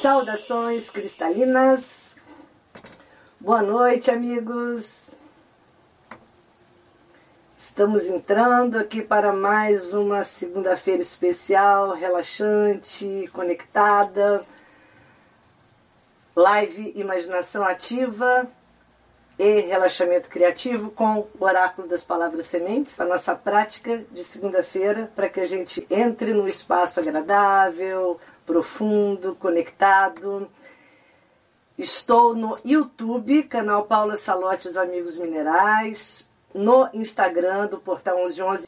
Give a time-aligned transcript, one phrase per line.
[0.00, 2.18] Saudações cristalinas.
[3.40, 5.16] Boa noite, amigos.
[7.56, 14.44] Estamos entrando aqui para mais uma segunda-feira especial, relaxante, conectada.
[16.36, 18.46] Live Imaginação Ativa
[19.36, 25.28] e Relaxamento Criativo com o Oráculo das Palavras Sementes, a nossa prática de segunda-feira, para
[25.28, 30.48] que a gente entre no espaço agradável, profundo, conectado.
[31.76, 38.66] Estou no YouTube, canal Paula Salote Os Amigos Minerais, no Instagram do Portal 1111.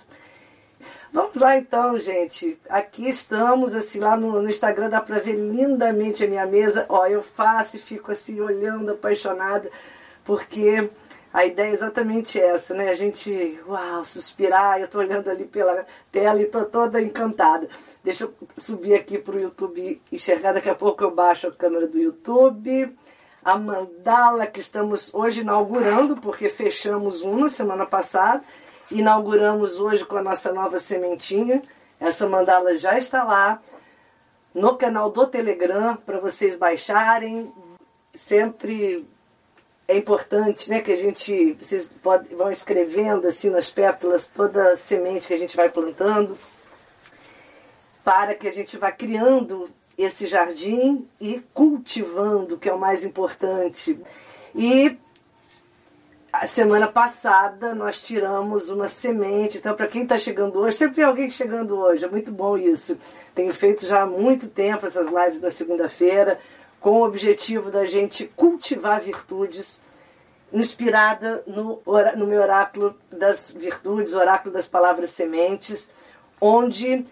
[1.10, 2.60] Vamos lá então, gente.
[2.68, 6.84] Aqui estamos, assim, lá no, no Instagram dá para ver lindamente a minha mesa.
[6.86, 9.70] Ó, eu faço e fico assim olhando, apaixonada,
[10.22, 10.90] porque
[11.32, 12.88] a ideia é exatamente essa, né?
[12.88, 14.78] A gente, uau, suspirar.
[14.78, 17.68] Eu estou olhando ali pela tela e estou toda encantada.
[18.02, 20.52] Deixa eu subir aqui para o YouTube enxergar.
[20.52, 22.96] Daqui a pouco eu baixo a câmera do YouTube.
[23.44, 28.42] A mandala que estamos hoje inaugurando, porque fechamos uma semana passada.
[28.90, 31.62] Inauguramos hoje com a nossa nova sementinha.
[32.00, 33.62] Essa mandala já está lá
[34.52, 37.52] no canal do Telegram para vocês baixarem.
[38.12, 39.06] Sempre
[39.90, 44.76] é importante né, que a gente, vocês pode, vão escrevendo assim nas pétalas toda a
[44.76, 46.38] semente que a gente vai plantando,
[48.04, 53.98] para que a gente vá criando esse jardim e cultivando, que é o mais importante.
[54.54, 54.96] E
[56.32, 61.04] a semana passada nós tiramos uma semente, então para quem está chegando hoje, sempre tem
[61.04, 62.96] alguém chegando hoje, é muito bom isso.
[63.34, 66.38] Tenho feito já há muito tempo essas lives na segunda-feira,
[66.80, 69.80] com o objetivo da gente cultivar virtudes,
[70.52, 71.80] inspirada no,
[72.16, 75.88] no meu oráculo das virtudes, oráculo das palavras sementes,
[76.40, 77.04] onde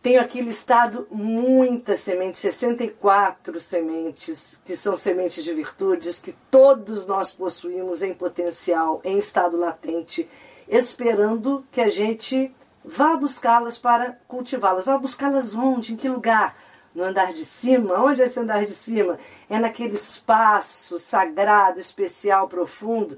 [0.00, 7.32] tenho aqui listado muitas sementes, 64 sementes, que são sementes de virtudes que todos nós
[7.32, 10.28] possuímos em potencial, em estado latente,
[10.68, 12.54] esperando que a gente
[12.84, 14.84] vá buscá-las para cultivá-las.
[14.84, 15.94] Vá buscá-las onde?
[15.94, 16.56] Em que lugar?
[16.98, 17.94] No andar de cima.
[17.94, 19.18] Onde é esse andar de cima?
[19.48, 23.16] É naquele espaço sagrado, especial, profundo,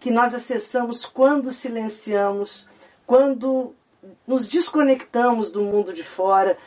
[0.00, 2.68] que nós acessamos quando silenciamos,
[3.06, 3.72] quando
[4.26, 6.58] nos desconectamos do mundo de fora.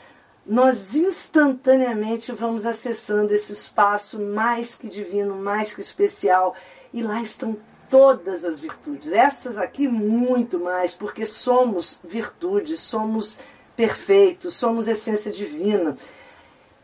[0.46, 6.56] Nós instantaneamente vamos acessando esse espaço mais que divino, mais que especial,
[6.94, 7.58] e lá estão
[7.90, 9.12] todas as virtudes.
[9.12, 13.38] Essas aqui muito mais, porque somos virtudes, somos
[13.76, 15.96] perfeitos, somos essência divina.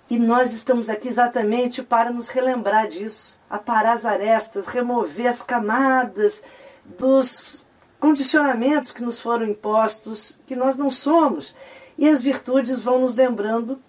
[0.09, 6.42] E nós estamos aqui exatamente para nos relembrar disso, aparar as arestas, remover as camadas
[6.84, 7.64] dos
[8.00, 11.56] condicionamentos que nos foram impostos, que nós não somos.
[11.96, 13.80] E as virtudes vão nos lembrando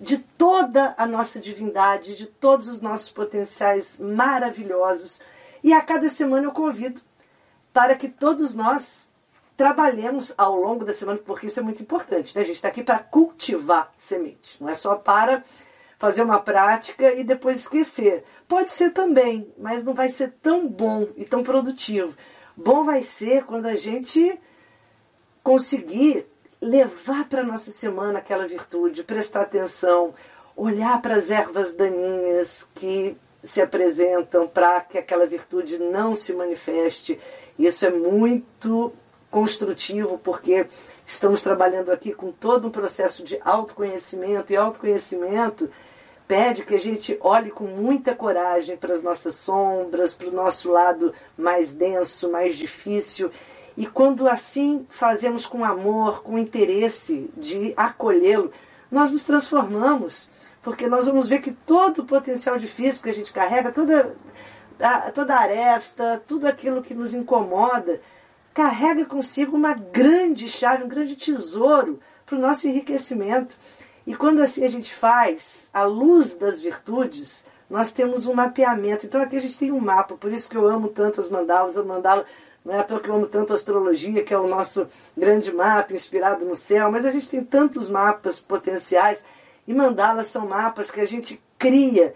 [0.00, 5.20] de toda a nossa divindade, de todos os nossos potenciais maravilhosos.
[5.62, 7.00] E a cada semana eu convido
[7.72, 9.11] para que todos nós
[9.62, 12.34] trabalhemos ao longo da semana, porque isso é muito importante.
[12.34, 12.42] Né?
[12.42, 15.44] A gente está aqui para cultivar semente, não é só para
[16.00, 18.24] fazer uma prática e depois esquecer.
[18.48, 22.12] Pode ser também, mas não vai ser tão bom e tão produtivo.
[22.56, 24.36] Bom vai ser quando a gente
[25.44, 26.26] conseguir
[26.60, 30.12] levar para nossa semana aquela virtude, prestar atenção,
[30.56, 37.20] olhar para as ervas daninhas que se apresentam para que aquela virtude não se manifeste.
[37.56, 38.92] Isso é muito
[39.32, 40.66] construtivo, porque
[41.06, 45.70] estamos trabalhando aqui com todo um processo de autoconhecimento, e autoconhecimento
[46.28, 50.70] pede que a gente olhe com muita coragem para as nossas sombras, para o nosso
[50.70, 53.30] lado mais denso, mais difícil.
[53.74, 58.52] E quando assim fazemos com amor, com interesse de acolhê-lo,
[58.90, 60.28] nós nos transformamos,
[60.62, 64.14] porque nós vamos ver que todo o potencial difícil que a gente carrega, toda
[65.14, 68.00] toda a aresta, tudo aquilo que nos incomoda,
[68.54, 73.56] carrega consigo uma grande chave, um grande tesouro para o nosso enriquecimento.
[74.06, 79.06] E quando assim a gente faz, a luz das virtudes, nós temos um mapeamento.
[79.06, 81.78] Então aqui a gente tem um mapa, por isso que eu amo tanto as mandalas,
[81.78, 82.26] a mandala
[82.64, 85.52] não é à toa que eu amo tanto a astrologia, que é o nosso grande
[85.52, 89.24] mapa inspirado no céu, mas a gente tem tantos mapas potenciais
[89.66, 92.14] e mandalas são mapas que a gente cria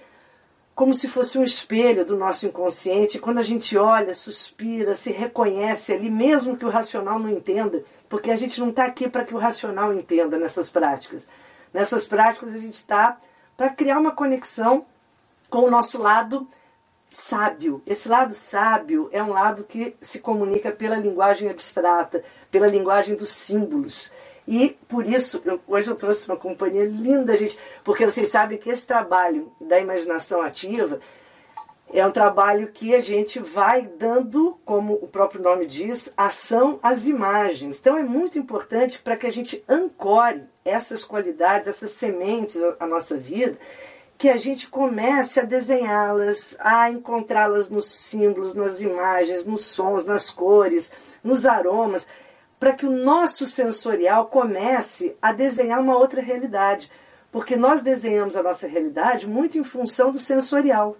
[0.77, 3.19] como se fosse um espelho do nosso inconsciente.
[3.19, 8.31] Quando a gente olha, suspira, se reconhece ali, mesmo que o racional não entenda, porque
[8.31, 11.27] a gente não está aqui para que o racional entenda nessas práticas.
[11.73, 13.17] Nessas práticas a gente está
[13.57, 14.85] para criar uma conexão
[15.49, 16.47] com o nosso lado
[17.11, 17.81] sábio.
[17.87, 23.31] Esse lado sábio é um lado que se comunica pela linguagem abstrata, pela linguagem dos
[23.31, 24.13] símbolos.
[24.47, 28.71] E por isso, eu, hoje eu trouxe uma companhia linda, gente, porque vocês sabem que
[28.71, 31.01] esse trabalho da imaginação ativa
[31.93, 37.07] é um trabalho que a gente vai dando, como o próprio nome diz, ação às
[37.07, 37.79] imagens.
[37.79, 43.17] Então é muito importante para que a gente ancore essas qualidades, essas sementes à nossa
[43.17, 43.57] vida,
[44.19, 50.31] que a gente comece a desenhá-las, a encontrá-las nos símbolos, nas imagens, nos sons, nas
[50.31, 50.91] cores,
[51.23, 52.07] nos aromas,
[52.59, 56.91] para que o nosso sensorial comece a desenhar uma outra realidade.
[57.31, 60.97] Porque nós desenhamos a nossa realidade muito em função do sensorial.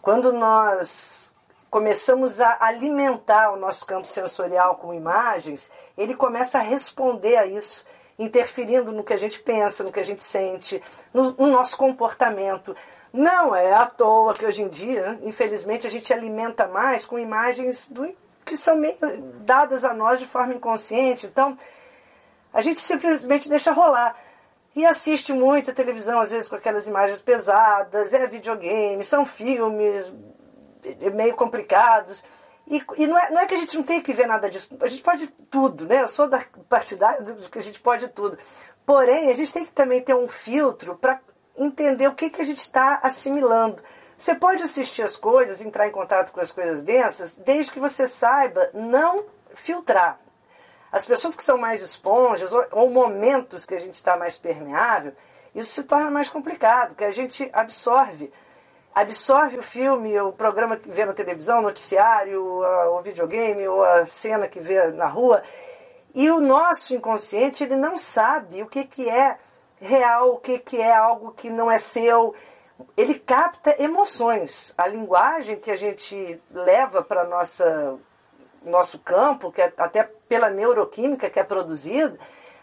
[0.00, 1.34] Quando nós
[1.70, 7.84] começamos a alimentar o nosso campo sensorial com imagens, ele começa a responder a isso
[8.18, 10.82] interferindo no que a gente pensa, no que a gente sente,
[11.12, 12.76] no, no nosso comportamento.
[13.12, 17.88] Não é à toa que hoje em dia, infelizmente, a gente alimenta mais com imagens
[17.88, 18.08] do,
[18.44, 18.96] que são meio
[19.40, 21.26] dadas a nós de forma inconsciente.
[21.26, 21.56] Então,
[22.52, 24.16] a gente simplesmente deixa rolar.
[24.76, 30.12] E assiste muita televisão, às vezes com aquelas imagens pesadas, é videogame, são filmes
[31.14, 32.24] meio complicados.
[32.66, 34.74] E, e não, é, não, é, que a gente não tem que ver nada disso,
[34.80, 36.02] a gente pode tudo, né?
[36.02, 38.38] Eu sou da partidária que a gente pode tudo.
[38.86, 41.20] Porém, a gente tem que também ter um filtro para
[41.56, 43.82] entender o que, que a gente está assimilando.
[44.24, 48.08] Você pode assistir as coisas, entrar em contato com as coisas densas, desde que você
[48.08, 50.18] saiba não filtrar.
[50.90, 55.12] As pessoas que são mais esponjas, ou, ou momentos que a gente está mais permeável,
[55.54, 58.32] isso se torna mais complicado, que a gente absorve
[58.94, 64.06] absorve o filme, o programa que vê na televisão, o noticiário, o videogame, ou a
[64.06, 65.42] cena que vê na rua,
[66.14, 69.36] e o nosso inconsciente ele não sabe o que, que é
[69.78, 72.34] real, o que, que é algo que não é seu.
[72.96, 74.74] Ele capta emoções.
[74.76, 77.98] A linguagem que a gente leva para nossa
[78.64, 82.18] nosso campo, que é até pela neuroquímica que é produzida,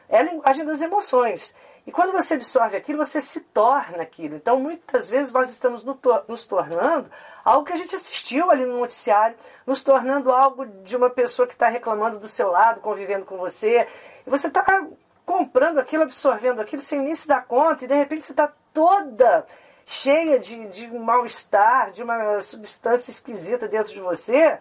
[0.10, 1.56] é a linguagem das emoções.
[1.86, 4.36] E quando você absorve aquilo, você se torna aquilo.
[4.36, 7.10] Então, muitas vezes, nós estamos nos tornando
[7.44, 9.36] algo que a gente assistiu ali no noticiário,
[9.66, 13.88] nos tornando algo de uma pessoa que está reclamando do seu lado, convivendo com você.
[14.26, 14.86] E você está
[15.26, 19.46] comprando aquilo, absorvendo aquilo, sem nem se dar conta, e de repente você está toda
[19.86, 24.58] cheia de, de um mal-estar, de uma substância esquisita dentro de você.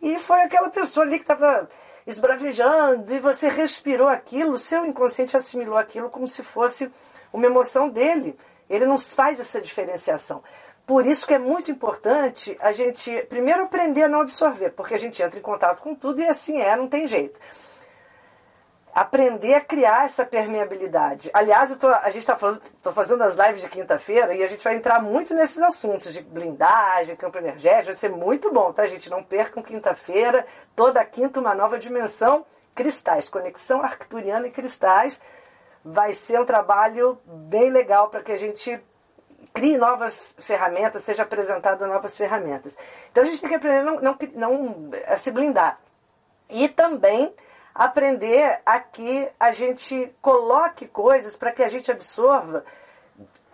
[0.00, 1.68] E foi aquela pessoa ali que estava
[2.06, 6.90] esbravejando e você respirou aquilo, o seu inconsciente assimilou aquilo como se fosse
[7.32, 8.38] uma emoção dele.
[8.68, 10.42] Ele não faz essa diferenciação.
[10.86, 14.98] Por isso que é muito importante a gente primeiro aprender a não absorver, porque a
[14.98, 17.40] gente entra em contato com tudo e assim é, não tem jeito
[18.96, 21.28] aprender a criar essa permeabilidade.
[21.34, 22.34] Aliás, tô, a gente está
[22.94, 27.14] fazendo as lives de quinta-feira e a gente vai entrar muito nesses assuntos de blindagem,
[27.14, 27.92] campo energético.
[27.92, 29.10] Vai ser muito bom, tá, gente?
[29.10, 35.20] Não percam quinta-feira, toda quinta, uma nova dimensão, cristais, conexão arcturiana e cristais.
[35.84, 38.80] Vai ser um trabalho bem legal para que a gente
[39.52, 42.78] crie novas ferramentas, seja apresentado novas ferramentas.
[43.12, 45.78] Então a gente tem que aprender não, não, não a se blindar.
[46.48, 47.34] E também
[47.76, 52.64] aprender a que a gente coloque coisas para que a gente absorva,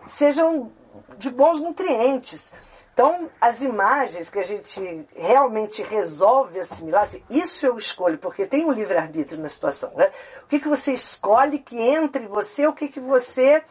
[0.07, 0.71] sejam
[1.17, 2.53] de bons nutrientes.
[2.93, 8.65] Então, as imagens que a gente realmente resolve assimilar, assim, isso eu escolho, porque tem
[8.65, 9.91] um livre-arbítrio na situação.
[9.95, 10.11] Né?
[10.43, 13.63] O que, que você escolhe que entre você, o que, que você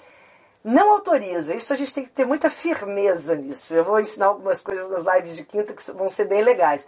[0.63, 1.55] não autoriza.
[1.55, 3.75] Isso a gente tem que ter muita firmeza nisso.
[3.75, 6.87] Eu vou ensinar algumas coisas nas lives de quinta que vão ser bem legais.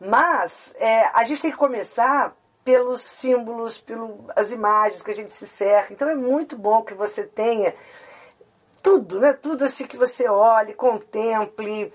[0.00, 5.46] Mas é, a gente tem que começar pelos símbolos, pelas imagens que a gente se
[5.46, 5.92] cerca.
[5.92, 7.74] Então é muito bom que você tenha
[8.82, 9.32] tudo, né?
[9.34, 11.92] Tudo assim que você olhe, contemple,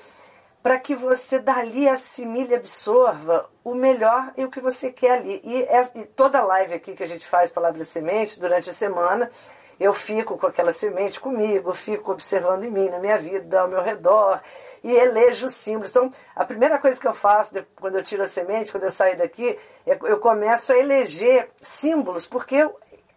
[0.61, 5.41] para que você dali assimile, absorva o melhor e o que você quer ali.
[5.43, 5.65] E,
[5.99, 9.31] e toda live aqui que a gente faz Palavra Semente durante a semana,
[9.79, 13.81] eu fico com aquela semente comigo, fico observando em mim, na minha vida, ao meu
[13.81, 14.41] redor
[14.83, 15.89] e elejo os símbolos.
[15.89, 19.17] Então, a primeira coisa que eu faço quando eu tiro a semente, quando eu saio
[19.17, 22.67] daqui, é eu começo a eleger símbolos, porque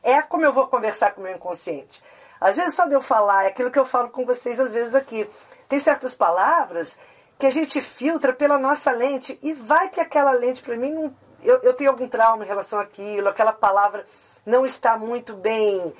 [0.03, 2.03] é como eu vou conversar com o meu inconsciente.
[2.41, 4.95] Às vezes só de eu falar, é aquilo que eu falo com vocês às vezes
[4.95, 5.29] aqui.
[5.69, 6.99] Tem certas palavras
[7.39, 11.15] que a gente filtra pela nossa lente e vai que aquela lente para mim não,
[11.43, 14.07] eu, eu tenho algum trauma em relação àquilo, aquela palavra
[14.45, 15.93] não está muito bem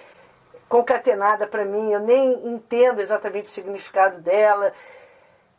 [0.69, 4.73] concatenada para mim, eu nem entendo exatamente o significado dela.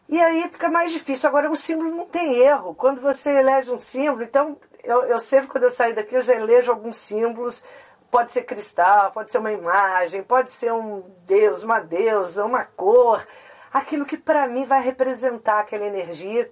[0.07, 1.29] E aí fica mais difícil.
[1.29, 2.75] Agora, o símbolo não tem erro.
[2.75, 6.35] Quando você elege um símbolo, então, eu, eu sempre, quando eu sair daqui, eu já
[6.35, 7.63] elejo alguns símbolos.
[8.11, 13.25] Pode ser cristal, pode ser uma imagem, pode ser um deus, uma deusa, uma cor.
[13.73, 16.51] Aquilo que para mim vai representar aquela energia.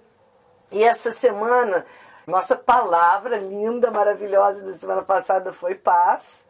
[0.72, 1.86] E essa semana,
[2.26, 6.48] nossa palavra linda, maravilhosa da semana passada foi paz.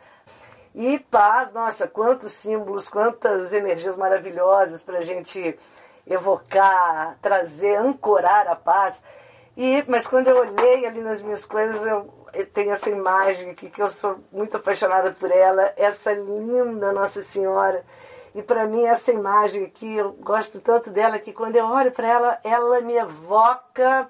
[0.74, 5.58] E paz, nossa, quantos símbolos, quantas energias maravilhosas para a gente
[6.06, 9.02] evocar, trazer, ancorar a paz.
[9.56, 13.68] E, mas quando eu olhei ali nas minhas coisas, eu, eu tenho essa imagem aqui
[13.68, 17.84] que eu sou muito apaixonada por ela, essa linda Nossa Senhora.
[18.34, 22.08] E para mim essa imagem aqui, eu gosto tanto dela que quando eu olho para
[22.08, 24.08] ela, ela me evoca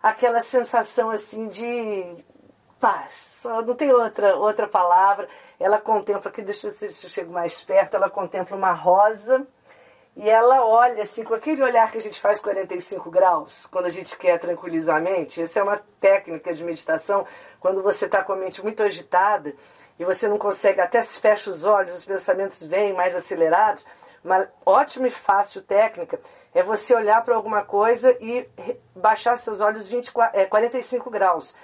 [0.00, 2.24] aquela sensação assim de
[2.78, 3.44] paz.
[3.66, 5.28] Não tem outra outra palavra.
[5.58, 9.44] Ela contempla aqui, deixa eu ver se eu chego mais perto, ela contempla uma rosa
[10.18, 13.90] e ela olha assim, com aquele olhar que a gente faz 45 graus, quando a
[13.90, 15.40] gente quer tranquilizar a mente.
[15.40, 17.24] Essa é uma técnica de meditação,
[17.60, 19.54] quando você está com a mente muito agitada
[19.96, 23.86] e você não consegue, até se fecha os olhos, os pensamentos vêm mais acelerados.
[24.24, 26.18] Uma ótima e fácil técnica
[26.52, 28.44] é você olhar para alguma coisa e
[28.96, 31.54] baixar seus olhos 20, é, 45 graus.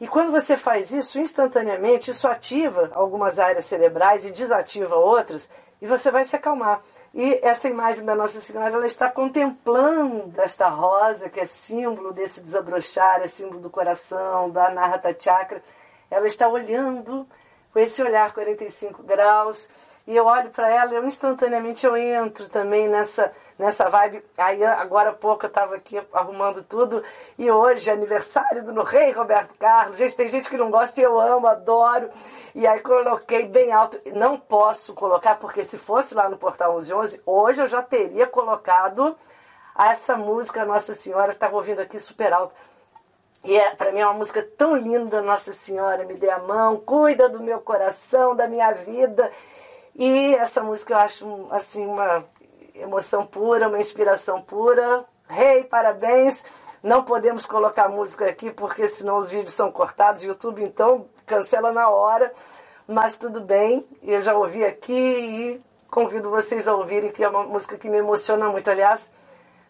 [0.00, 5.50] E quando você faz isso, instantaneamente, isso ativa algumas áreas cerebrais e desativa outras,
[5.82, 6.82] e você vai se acalmar.
[7.14, 12.40] E essa imagem da Nossa Senhora, ela está contemplando esta rosa, que é símbolo desse
[12.40, 15.62] desabrochar, é símbolo do coração, da Narrata Chakra.
[16.10, 17.26] Ela está olhando
[17.70, 19.68] com esse olhar 45 graus,
[20.06, 24.24] e eu olho para ela e instantaneamente eu entro também nessa nessa vibe.
[24.36, 27.02] Aí agora há pouco eu estava aqui arrumando tudo
[27.38, 29.96] e hoje é aniversário do rei Roberto Carlos.
[29.96, 32.08] Gente, tem gente que não gosta e eu amo, adoro.
[32.54, 34.00] E aí coloquei bem alto.
[34.14, 39.16] Não posso colocar porque se fosse lá no Portal 1111, hoje eu já teria colocado
[39.78, 42.54] essa música Nossa Senhora, estava ouvindo aqui super alto.
[43.44, 46.76] E é, para mim é uma música tão linda, Nossa Senhora, me dê a mão,
[46.76, 49.32] cuida do meu coração, da minha vida.
[49.94, 52.24] E essa música eu acho assim uma
[52.74, 55.04] emoção pura, uma inspiração pura.
[55.28, 56.44] Rei, hey, parabéns!
[56.82, 60.22] Não podemos colocar música aqui porque senão os vídeos são cortados.
[60.22, 62.32] YouTube então cancela na hora,
[62.86, 63.86] mas tudo bem.
[64.02, 67.98] Eu já ouvi aqui e convido vocês a ouvirem que é uma música que me
[67.98, 68.68] emociona muito.
[68.68, 69.12] Aliás,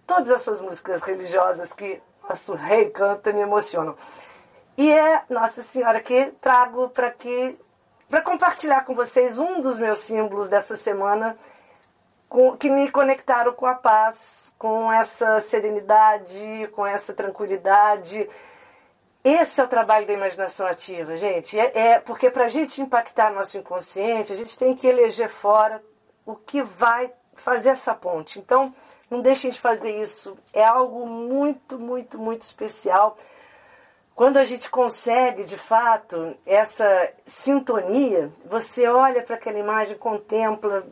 [0.06, 3.94] todas essas músicas religiosas que nosso rei canta me emocionam.
[4.76, 7.58] E é Nossa Senhora que trago para que
[8.08, 11.36] para compartilhar com vocês um dos meus símbolos dessa semana
[12.32, 18.26] com, que me conectaram com a paz, com essa serenidade, com essa tranquilidade.
[19.22, 21.60] Esse é o trabalho da imaginação ativa, gente.
[21.60, 25.84] É, é porque para a gente impactar nosso inconsciente, a gente tem que eleger fora
[26.24, 28.38] o que vai fazer essa ponte.
[28.38, 28.74] Então,
[29.10, 30.34] não deixem de fazer isso.
[30.54, 33.14] É algo muito, muito, muito especial.
[34.14, 40.82] Quando a gente consegue, de fato, essa sintonia, você olha para aquela imagem, contempla,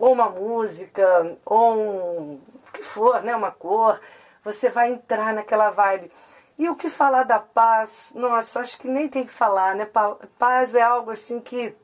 [0.00, 4.00] ou uma música, ou um, o que for, né, uma cor,
[4.42, 6.10] você vai entrar naquela vibe.
[6.58, 8.12] E o que falar da paz?
[8.14, 9.88] Nossa, acho que nem tem que falar, né?
[10.38, 11.74] Paz é algo assim que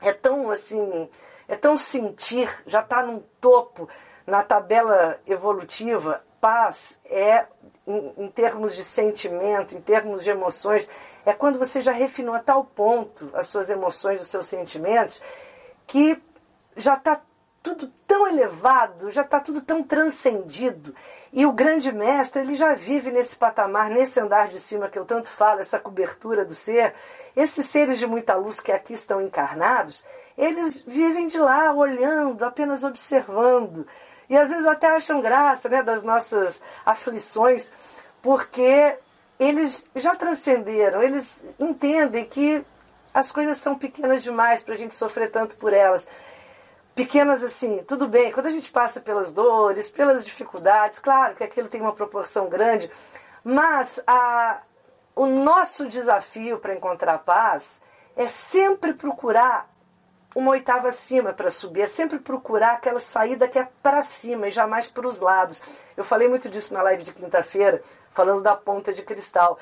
[0.00, 1.08] é tão assim,
[1.46, 3.88] é tão sentir, já está num topo
[4.26, 6.22] na tabela evolutiva.
[6.40, 7.46] Paz é,
[7.86, 10.88] em, em termos de sentimento, em termos de emoções,
[11.26, 15.22] é quando você já refinou a tal ponto as suas emoções, os seus sentimentos,
[15.86, 16.20] que
[16.76, 17.20] já está
[17.62, 20.94] tudo tão elevado, já está tudo tão transcendido.
[21.32, 25.04] E o grande mestre, ele já vive nesse patamar, nesse andar de cima que eu
[25.04, 26.94] tanto falo, essa cobertura do ser.
[27.36, 30.04] Esses seres de muita luz que aqui estão encarnados,
[30.36, 33.86] eles vivem de lá, olhando, apenas observando.
[34.28, 37.72] E às vezes até acham graça né, das nossas aflições,
[38.22, 38.96] porque
[39.38, 42.64] eles já transcenderam, eles entendem que
[43.14, 46.08] as coisas são pequenas demais para a gente sofrer tanto por elas
[46.98, 51.68] pequenas assim, tudo bem, quando a gente passa pelas dores, pelas dificuldades, claro que aquilo
[51.68, 52.90] tem uma proporção grande,
[53.44, 54.62] mas a,
[55.14, 57.80] o nosso desafio para encontrar paz
[58.16, 59.70] é sempre procurar
[60.34, 64.50] uma oitava acima para subir, é sempre procurar aquela saída que é para cima e
[64.50, 65.62] jamais para os lados.
[65.96, 69.56] Eu falei muito disso na live de quinta-feira, falando da ponta de cristal.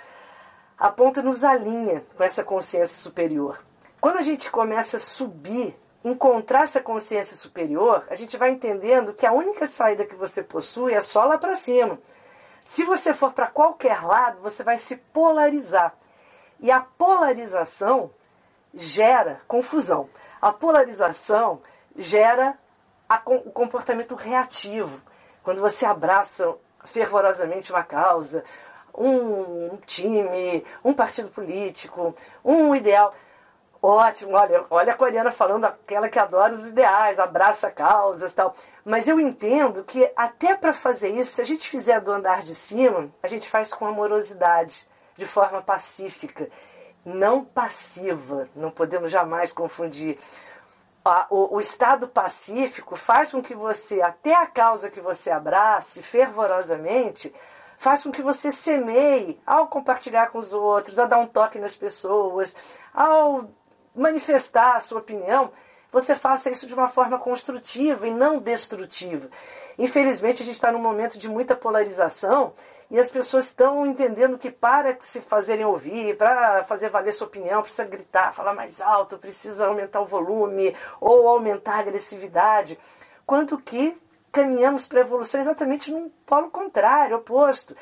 [0.78, 3.60] A ponta nos alinha com essa consciência superior.
[4.00, 5.76] Quando a gente começa a subir
[6.08, 10.94] encontrar essa consciência superior, a gente vai entendendo que a única saída que você possui
[10.94, 11.98] é só lá para cima.
[12.64, 15.94] Se você for para qualquer lado, você vai se polarizar.
[16.60, 18.10] E a polarização
[18.72, 20.08] gera confusão.
[20.40, 21.60] A polarização
[21.96, 22.56] gera
[23.08, 25.00] a, o comportamento reativo.
[25.42, 28.44] quando você abraça fervorosamente uma causa,
[28.96, 33.12] um time, um partido político, um ideal.
[33.88, 38.52] Ótimo, olha, olha a coreana falando aquela que adora os ideais, abraça causas tal.
[38.84, 42.52] Mas eu entendo que até para fazer isso, se a gente fizer do andar de
[42.52, 44.84] cima, a gente faz com amorosidade,
[45.16, 46.48] de forma pacífica,
[47.04, 48.48] não passiva.
[48.56, 50.18] Não podemos jamais confundir.
[51.30, 57.32] O, o estado pacífico faz com que você, até a causa que você abrace fervorosamente,
[57.78, 61.76] faz com que você semeie ao compartilhar com os outros, a dar um toque nas
[61.76, 62.52] pessoas,
[62.92, 63.48] ao
[63.96, 65.50] manifestar a sua opinião,
[65.90, 69.28] você faça isso de uma forma construtiva e não destrutiva.
[69.78, 72.52] Infelizmente, a gente está num momento de muita polarização
[72.90, 77.62] e as pessoas estão entendendo que para se fazerem ouvir, para fazer valer sua opinião,
[77.62, 82.78] precisa gritar, falar mais alto, precisa aumentar o volume ou aumentar a agressividade.
[83.26, 83.98] Quanto que
[84.36, 87.74] caminhamos para a evolução exatamente num polo contrário, oposto.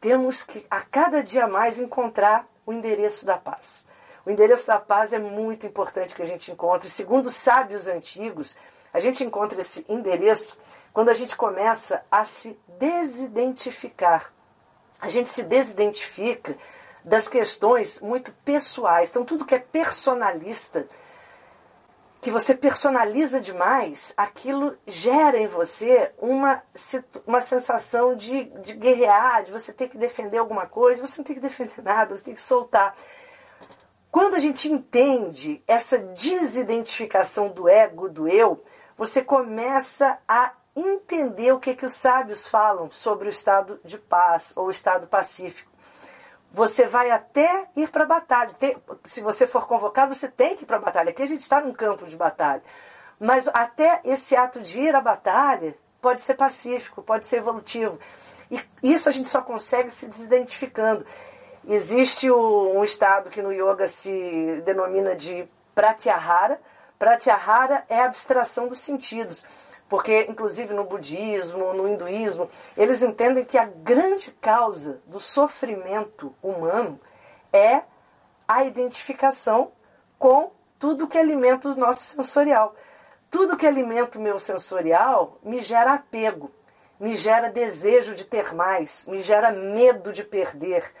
[0.00, 3.86] Temos que a cada dia mais encontrar o endereço da paz.
[4.26, 6.88] O endereço da paz é muito importante que a gente encontre.
[6.88, 8.56] Segundo os sábios antigos,
[8.92, 10.58] a gente encontra esse endereço
[10.92, 14.32] quando a gente começa a se desidentificar.
[15.00, 16.56] A gente se desidentifica
[17.04, 19.10] das questões muito pessoais.
[19.10, 20.86] Então, tudo que é personalista,
[22.22, 26.62] que você personaliza demais, aquilo gera em você uma,
[27.26, 31.06] uma sensação de, de guerrear, de você ter que defender alguma coisa.
[31.06, 32.96] Você não tem que defender nada, você tem que soltar.
[34.14, 38.62] Quando a gente entende essa desidentificação do ego, do eu,
[38.96, 44.52] você começa a entender o que, que os sábios falam sobre o estado de paz
[44.54, 45.68] ou o estado pacífico.
[46.52, 48.54] Você vai até ir para a batalha.
[48.54, 51.10] Tem, se você for convocado, você tem que ir para a batalha.
[51.10, 52.62] Aqui a gente está num campo de batalha.
[53.18, 57.98] Mas até esse ato de ir à batalha pode ser pacífico, pode ser evolutivo.
[58.48, 61.04] E isso a gente só consegue se desidentificando.
[61.66, 66.60] Existe o, um estado que no yoga se denomina de pratyahara.
[66.98, 69.44] Pratyahara é a abstração dos sentidos.
[69.88, 76.98] Porque, inclusive, no budismo, no hinduísmo, eles entendem que a grande causa do sofrimento humano
[77.52, 77.82] é
[78.46, 79.72] a identificação
[80.18, 82.74] com tudo que alimenta o nosso sensorial.
[83.30, 86.50] Tudo que alimenta o meu sensorial me gera apego,
[87.00, 90.92] me gera desejo de ter mais, me gera medo de perder,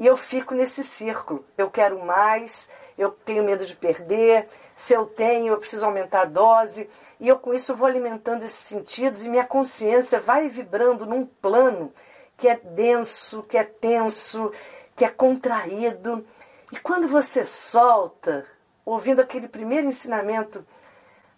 [0.00, 1.44] e eu fico nesse círculo.
[1.58, 6.24] Eu quero mais, eu tenho medo de perder, se eu tenho, eu preciso aumentar a
[6.24, 6.88] dose.
[7.20, 11.92] E eu com isso vou alimentando esses sentidos e minha consciência vai vibrando num plano
[12.34, 14.50] que é denso, que é tenso,
[14.96, 16.26] que é contraído.
[16.72, 18.46] E quando você solta,
[18.86, 20.66] ouvindo aquele primeiro ensinamento,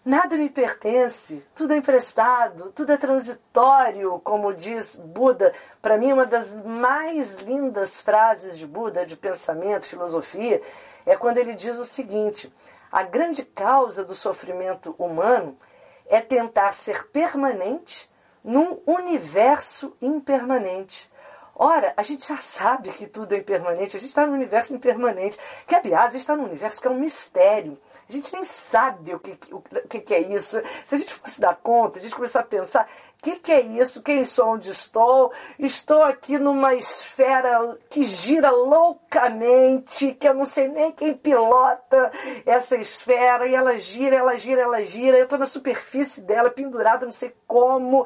[0.05, 5.53] Nada me pertence, tudo é emprestado, tudo é transitório, como diz Buda.
[5.81, 10.61] Para mim, uma das mais lindas frases de Buda, de pensamento, filosofia,
[11.05, 12.53] é quando ele diz o seguinte:
[12.91, 15.57] a grande causa do sofrimento humano
[16.05, 18.11] é tentar ser permanente
[18.43, 21.09] num universo impermanente.
[21.55, 25.39] Ora, a gente já sabe que tudo é impermanente, a gente está no universo impermanente,
[25.65, 27.77] que aliás, está num universo que é um mistério.
[28.13, 30.61] A gente nem sabe o que, o, que, que é isso.
[30.85, 33.61] Se a gente fosse dar conta, a gente começar a pensar, o que, que é
[33.61, 34.03] isso?
[34.03, 34.49] Quem sou?
[34.49, 35.33] Onde estou?
[35.57, 42.11] Estou aqui numa esfera que gira loucamente, que eu não sei nem quem pilota
[42.45, 45.17] essa esfera, e ela gira, ela gira, ela gira.
[45.17, 48.05] Eu estou na superfície dela, pendurada, não sei como.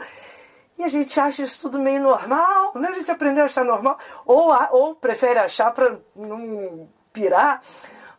[0.78, 2.88] E a gente acha isso tudo meio normal, né?
[2.88, 7.62] A gente aprendeu a achar normal, ou, ou prefere achar para não pirar.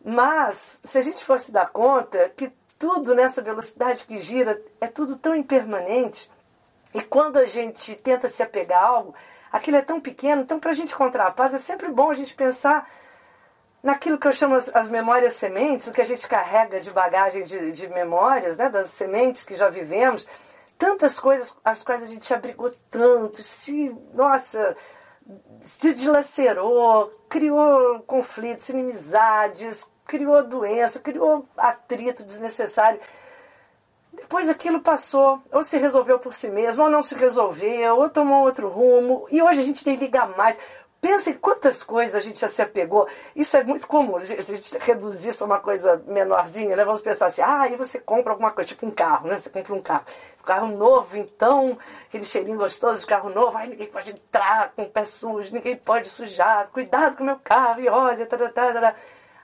[0.09, 5.15] Mas, se a gente fosse dar conta que tudo nessa velocidade que gira é tudo
[5.15, 6.31] tão impermanente,
[6.95, 9.13] e quando a gente tenta se apegar a algo,
[9.51, 12.15] aquilo é tão pequeno, então para a gente encontrar a paz é sempre bom a
[12.15, 12.89] gente pensar
[13.83, 17.43] naquilo que eu chamo as, as, memórias sementes, o que a gente carrega de bagagem
[17.43, 20.27] de, de memórias, né, das sementes que já vivemos,
[20.75, 24.75] tantas coisas as quais a gente abrigou tanto, se, nossa,
[25.61, 32.99] se dilacerou, criou conflitos, inimizades, criou doença, criou atrito desnecessário.
[34.11, 38.43] Depois aquilo passou, ou se resolveu por si mesmo, ou não se resolveu, ou tomou
[38.43, 40.57] outro rumo, e hoje a gente nem liga mais.
[40.99, 43.07] Pensa em quantas coisas a gente já se apegou.
[43.33, 44.19] Isso é muito comum.
[44.19, 46.83] Se a gente reduzir isso a uma coisa menorzinha, né?
[46.83, 49.37] Vamos pensar assim, ah, aí você compra alguma coisa, tipo um carro, né?
[49.37, 50.03] Você compra um carro.
[50.41, 54.81] Um carro novo, então, aquele cheirinho gostoso de carro novo, aí ninguém pode entrar com
[54.81, 58.49] o pé sujo, ninguém pode sujar, cuidado com o meu carro, e olha, tá, tá,
[58.49, 58.95] tá, tá.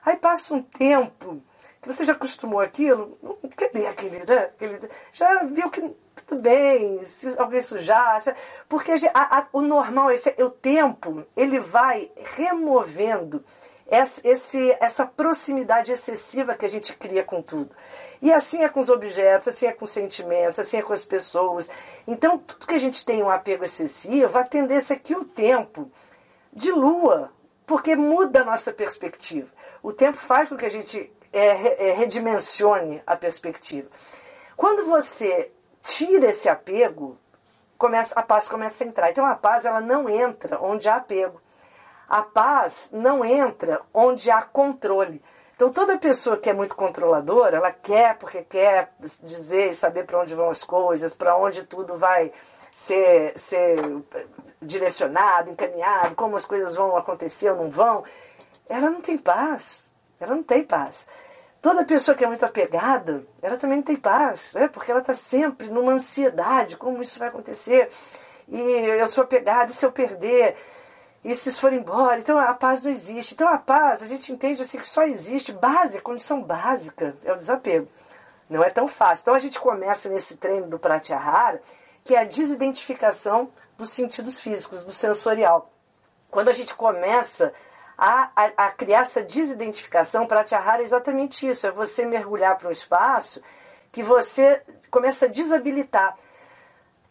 [0.06, 1.42] Aí passa um tempo
[1.82, 3.18] que você já acostumou aquilo,
[3.56, 4.44] cadê aquele, né?
[4.44, 5.80] Aquele, já viu que
[6.24, 8.22] tudo bem, se alguém sujar,
[8.68, 13.44] porque a, a, o normal, esse, o tempo, ele vai removendo
[13.88, 17.74] essa, esse, essa proximidade excessiva que a gente cria com tudo.
[18.22, 21.04] E assim é com os objetos, assim é com os sentimentos, assim é com as
[21.04, 21.68] pessoas.
[22.06, 25.90] Então, tudo que a gente tem um apego excessivo, a tendência é que o tempo
[26.52, 27.32] dilua,
[27.66, 29.55] porque muda a nossa perspectiva.
[29.86, 33.88] O tempo faz com que a gente é, é, redimensione a perspectiva.
[34.56, 35.52] Quando você
[35.84, 37.16] tira esse apego,
[37.78, 39.12] começa, a paz começa a entrar.
[39.12, 41.40] Então a paz ela não entra onde há apego.
[42.08, 45.22] A paz não entra onde há controle.
[45.54, 50.18] Então toda pessoa que é muito controladora, ela quer porque quer dizer e saber para
[50.18, 52.32] onde vão as coisas, para onde tudo vai
[52.72, 53.76] ser, ser
[54.60, 58.02] direcionado, encaminhado, como as coisas vão acontecer ou não vão.
[58.68, 59.90] Ela não tem paz.
[60.20, 61.06] Ela não tem paz.
[61.60, 64.68] Toda pessoa que é muito apegada, ela também não tem paz, né?
[64.68, 67.90] porque ela está sempre numa ansiedade, como isso vai acontecer,
[68.48, 70.56] e eu sou apegada, e se eu perder,
[71.24, 73.34] e se isso for embora, então a paz não existe.
[73.34, 77.36] Então a paz, a gente entende assim que só existe, base, condição básica, é o
[77.36, 77.88] desapego.
[78.48, 79.22] Não é tão fácil.
[79.22, 81.60] Então a gente começa nesse treino do Pratyahara,
[82.04, 85.72] que é a desidentificação dos sentidos físicos, do sensorial.
[86.30, 87.52] Quando a gente começa
[87.96, 92.72] a, a, a criar essa desidentificação, Pratyahara é exatamente isso, é você mergulhar para um
[92.72, 93.42] espaço
[93.90, 96.16] que você começa a desabilitar.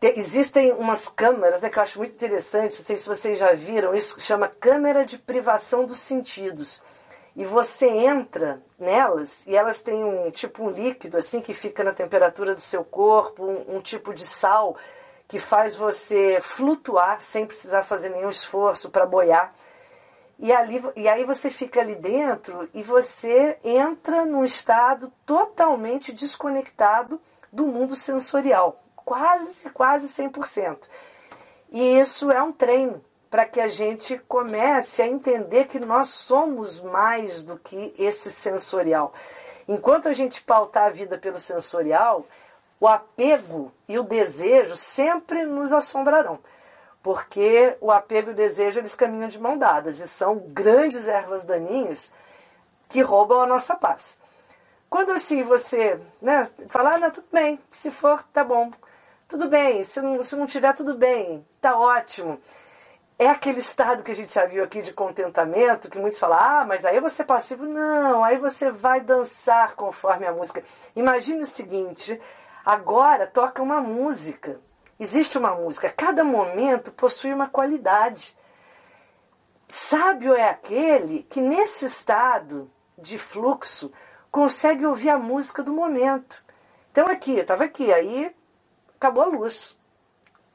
[0.02, 3.96] Existem umas câmeras né, que eu acho muito interessante, não sei se vocês já viram,
[3.96, 6.84] isso chama câmera de privação dos sentidos.
[7.36, 11.92] E você entra nelas e elas têm um tipo um líquido assim que fica na
[11.92, 14.78] temperatura do seu corpo, um, um tipo de sal
[15.28, 19.52] que faz você flutuar sem precisar fazer nenhum esforço para boiar.
[20.38, 27.22] E, ali, e aí você fica ali dentro e você entra num estado totalmente desconectado
[27.52, 30.78] do mundo sensorial, quase, quase 100%.
[31.72, 36.82] E isso é um treino para que a gente comece a entender que nós somos
[36.82, 39.14] mais do que esse sensorial.
[39.68, 42.26] Enquanto a gente pautar a vida pelo sensorial,
[42.80, 46.40] o apego e o desejo sempre nos assombrarão
[47.06, 51.46] porque o apego e o desejo eles caminham de mão dadas e são grandes ervas
[51.46, 52.12] daninhos
[52.90, 54.20] que roubam a nossa paz.
[54.90, 58.72] Quando assim você né, falar, ah, não, tudo bem, se for, tá bom,
[59.28, 62.42] tudo bem, se não, se não tiver, tudo bem, tá ótimo.
[63.20, 66.66] É aquele estado que a gente já viu aqui de contentamento, que muitos falam, ah,
[66.68, 67.68] mas aí você é passivo.
[67.68, 70.64] Não, aí você vai dançar conforme a música.
[70.96, 72.20] Imagine o seguinte,
[72.66, 74.60] agora toca uma música
[75.00, 78.38] Existe uma música, cada momento possui uma qualidade.
[79.68, 83.92] Sábio é aquele que, nesse estado de fluxo,
[84.32, 86.42] consegue ouvir a música do momento.
[86.92, 88.34] Então, aqui, estava aqui, aí
[88.96, 89.78] acabou a luz.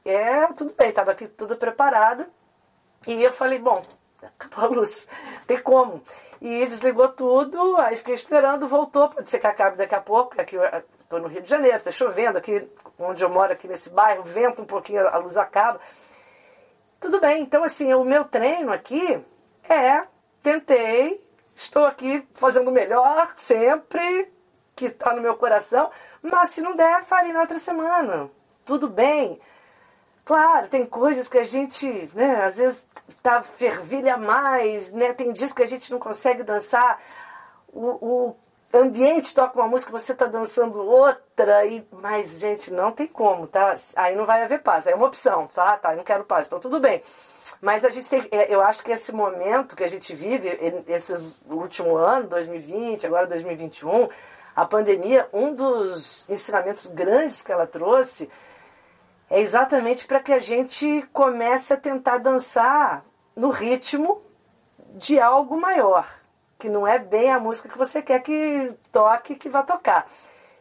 [0.04, 2.26] É, tudo bem, estava aqui tudo preparado.
[3.06, 3.82] E eu falei, bom,
[4.22, 5.08] acabou a luz,
[5.46, 6.02] tem como.
[6.40, 10.56] E desligou tudo, aí fiquei esperando, voltou, pode ser que acabe daqui a pouco, aqui
[11.10, 14.62] Estou no Rio de Janeiro, está chovendo aqui, onde eu moro, aqui nesse bairro, vento
[14.62, 15.80] um pouquinho, a luz acaba.
[17.00, 19.20] Tudo bem, então assim, o meu treino aqui
[19.68, 20.04] é,
[20.40, 21.20] tentei,
[21.56, 24.32] estou aqui fazendo o melhor, sempre,
[24.76, 25.90] que está no meu coração,
[26.22, 28.30] mas se não der, farei na outra semana.
[28.64, 29.40] Tudo bem.
[30.24, 32.86] Claro, tem coisas que a gente, né, às vezes
[33.20, 35.12] tá fervilha mais, né?
[35.12, 37.02] Tem dias que a gente não consegue dançar
[37.66, 38.36] o, o
[38.72, 43.74] ambiente toca uma música, você está dançando outra, e mas, gente, não tem como, tá?
[43.96, 45.76] Aí não vai haver paz, aí é uma opção, tá?
[45.76, 47.02] Tá, eu não quero paz, então tudo bem.
[47.60, 50.48] Mas a gente tem, é, eu acho que esse momento que a gente vive,
[50.86, 54.08] esses último ano, 2020, agora 2021,
[54.54, 58.30] a pandemia, um dos ensinamentos grandes que ela trouxe
[59.28, 63.04] é exatamente para que a gente comece a tentar dançar
[63.34, 64.22] no ritmo
[64.94, 66.19] de algo maior
[66.60, 70.06] que não é bem a música que você quer que toque, que vá tocar.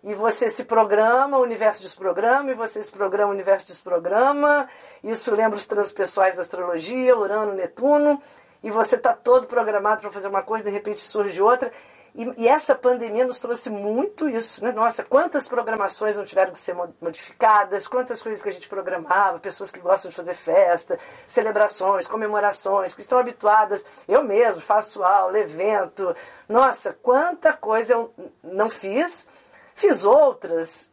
[0.01, 4.67] E você se programa, o universo desprograma, e você se programa, o universo desprograma.
[5.03, 8.21] Isso lembra os transpessoais da astrologia, Urano, Netuno.
[8.63, 11.71] E você está todo programado para fazer uma coisa, de repente surge outra.
[12.13, 14.71] E, e, essa pandemia nos trouxe muito isso, né?
[14.71, 19.71] Nossa, quantas programações não tiveram que ser modificadas, quantas coisas que a gente programava, pessoas
[19.71, 23.85] que gostam de fazer festa, celebrações, comemorações, que estão habituadas.
[24.07, 26.15] Eu mesmo faço aula, evento.
[26.47, 29.29] Nossa, quanta coisa eu não fiz,
[29.75, 30.91] fiz outras,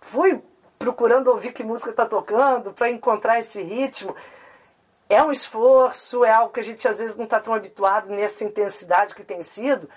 [0.00, 0.42] fui
[0.78, 4.14] procurando ouvir que música está tocando para encontrar esse ritmo.
[5.08, 8.44] É um esforço, é algo que a gente às vezes não está tão habituado nessa
[8.44, 9.88] intensidade que tem sido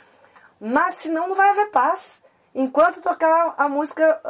[0.65, 2.23] Mas senão não vai haver paz.
[2.56, 4.21] Enquanto tocar a música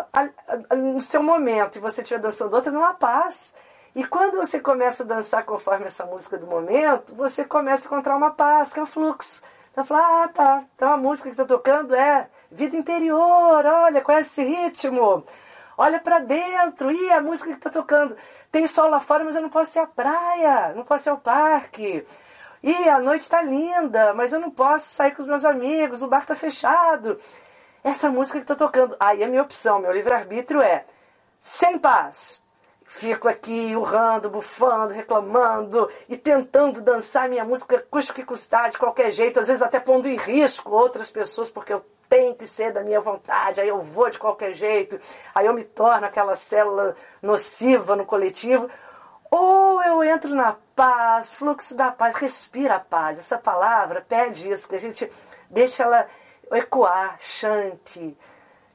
[0.76, 3.54] no seu momento e você estiver dançando outra, não há paz.
[3.94, 8.18] E quando você começa a dançar conforme essa música do momento, você começa a encontrar
[8.18, 9.44] uma paz, que é o fluxo.
[9.72, 10.64] Então fala, ah, tá.
[10.76, 15.24] Então a música que está tocando é vida interior, olha, conhece esse ritmo.
[15.78, 18.18] Olha para dentro, e a música que está tocando.
[18.52, 21.18] Tem sol lá fora, mas eu não posso ir à praia, não posso ir ao
[21.18, 22.04] parque.
[22.64, 26.08] E a noite está linda, mas eu não posso sair com os meus amigos, o
[26.08, 27.20] bar está fechado.
[27.84, 28.96] Essa música que está tocando.
[28.98, 30.86] Aí a minha opção, meu livre-arbítrio é
[31.42, 32.42] sem paz.
[32.86, 38.78] Fico aqui urrando, bufando, reclamando e tentando dançar minha música, custa o que custar, de
[38.78, 42.72] qualquer jeito, às vezes até pondo em risco outras pessoas, porque eu tenho que ser
[42.72, 45.00] da minha vontade, aí eu vou de qualquer jeito,
[45.34, 48.70] aí eu me torno aquela célula nociva no coletivo.
[49.36, 53.18] Ou eu entro na paz, fluxo da paz, respira a paz.
[53.18, 55.12] Essa palavra pede isso, que a gente
[55.50, 56.08] deixa ela
[56.52, 58.16] ecoar, chante.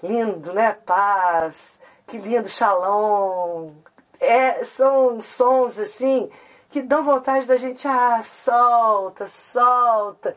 [0.03, 0.73] Lindo, né?
[0.73, 3.71] Paz, que lindo, shalom.
[4.19, 6.29] É, são sons assim
[6.71, 10.37] que dão vontade da gente, ah, solta, solta.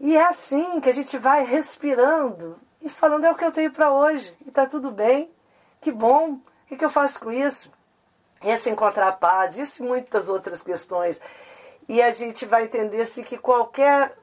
[0.00, 3.72] E é assim que a gente vai respirando e falando é o que eu tenho
[3.72, 5.30] para hoje e tá tudo bem.
[5.82, 6.30] Que bom.
[6.30, 7.70] O que, que eu faço com isso?
[8.42, 11.20] Esse encontrar paz, isso e muitas outras questões.
[11.88, 14.16] E a gente vai entender assim, que qualquer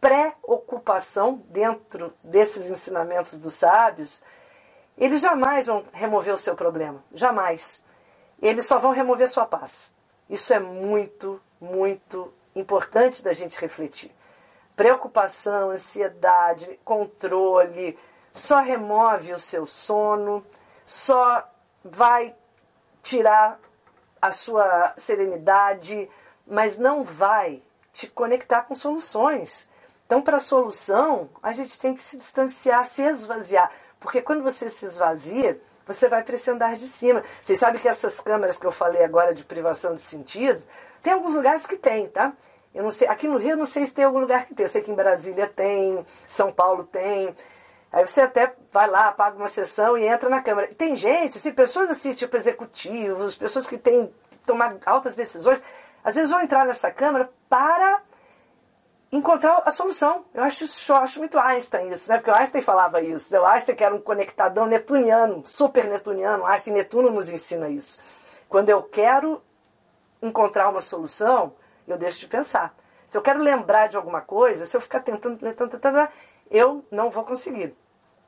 [0.00, 4.20] pré-ocupação dentro desses ensinamentos dos sábios,
[4.96, 7.04] eles jamais vão remover o seu problema.
[7.12, 7.82] Jamais.
[8.40, 9.94] Eles só vão remover sua paz.
[10.28, 14.10] Isso é muito, muito importante da gente refletir.
[14.74, 17.98] Preocupação, ansiedade, controle,
[18.32, 20.44] só remove o seu sono,
[20.86, 21.46] só
[21.84, 22.34] vai
[23.10, 23.58] tirar
[24.22, 26.08] a sua serenidade,
[26.46, 27.60] mas não vai
[27.92, 29.68] te conectar com soluções.
[30.06, 33.70] Então, para a solução, a gente tem que se distanciar, se esvaziar.
[33.98, 37.24] Porque quando você se esvazia, você vai para esse andar de cima.
[37.42, 40.62] Vocês sabem que essas câmeras que eu falei agora de privação de sentido,
[41.02, 42.32] tem alguns lugares que tem, tá?
[42.72, 44.64] Eu não sei, aqui no Rio eu não sei se tem algum lugar que tem.
[44.64, 47.34] Eu sei que em Brasília tem, São Paulo tem.
[47.92, 50.68] Aí você até vai lá, paga uma sessão e entra na Câmara.
[50.74, 55.62] Tem gente, assim, pessoas assim, tipo executivos, pessoas que têm que tomar altas decisões,
[56.04, 58.00] às vezes vão entrar nessa Câmara para
[59.10, 60.24] encontrar a solução.
[60.32, 62.18] Eu acho, eu acho muito Einstein isso, né?
[62.18, 63.36] Porque o Einstein falava isso.
[63.36, 66.46] O Einstein que era um conectadão netuniano, super netuniano.
[66.46, 68.00] Einstein Netuno nos ensina isso.
[68.48, 69.42] Quando eu quero
[70.22, 71.54] encontrar uma solução,
[71.88, 72.74] eu deixo de pensar.
[73.06, 76.08] Se eu quero lembrar de alguma coisa, se eu ficar tentando, tentando, tentando,
[76.50, 77.74] eu não vou conseguir.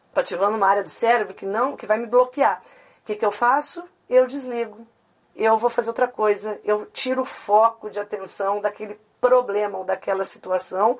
[0.08, 2.62] Estou ativando uma área do cérebro que não, que vai me bloquear.
[3.02, 3.82] O que, que eu faço?
[4.08, 4.86] Eu desligo.
[5.34, 6.60] Eu vou fazer outra coisa.
[6.62, 10.98] Eu tiro o foco de atenção daquele problema ou daquela situação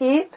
[0.00, 0.28] e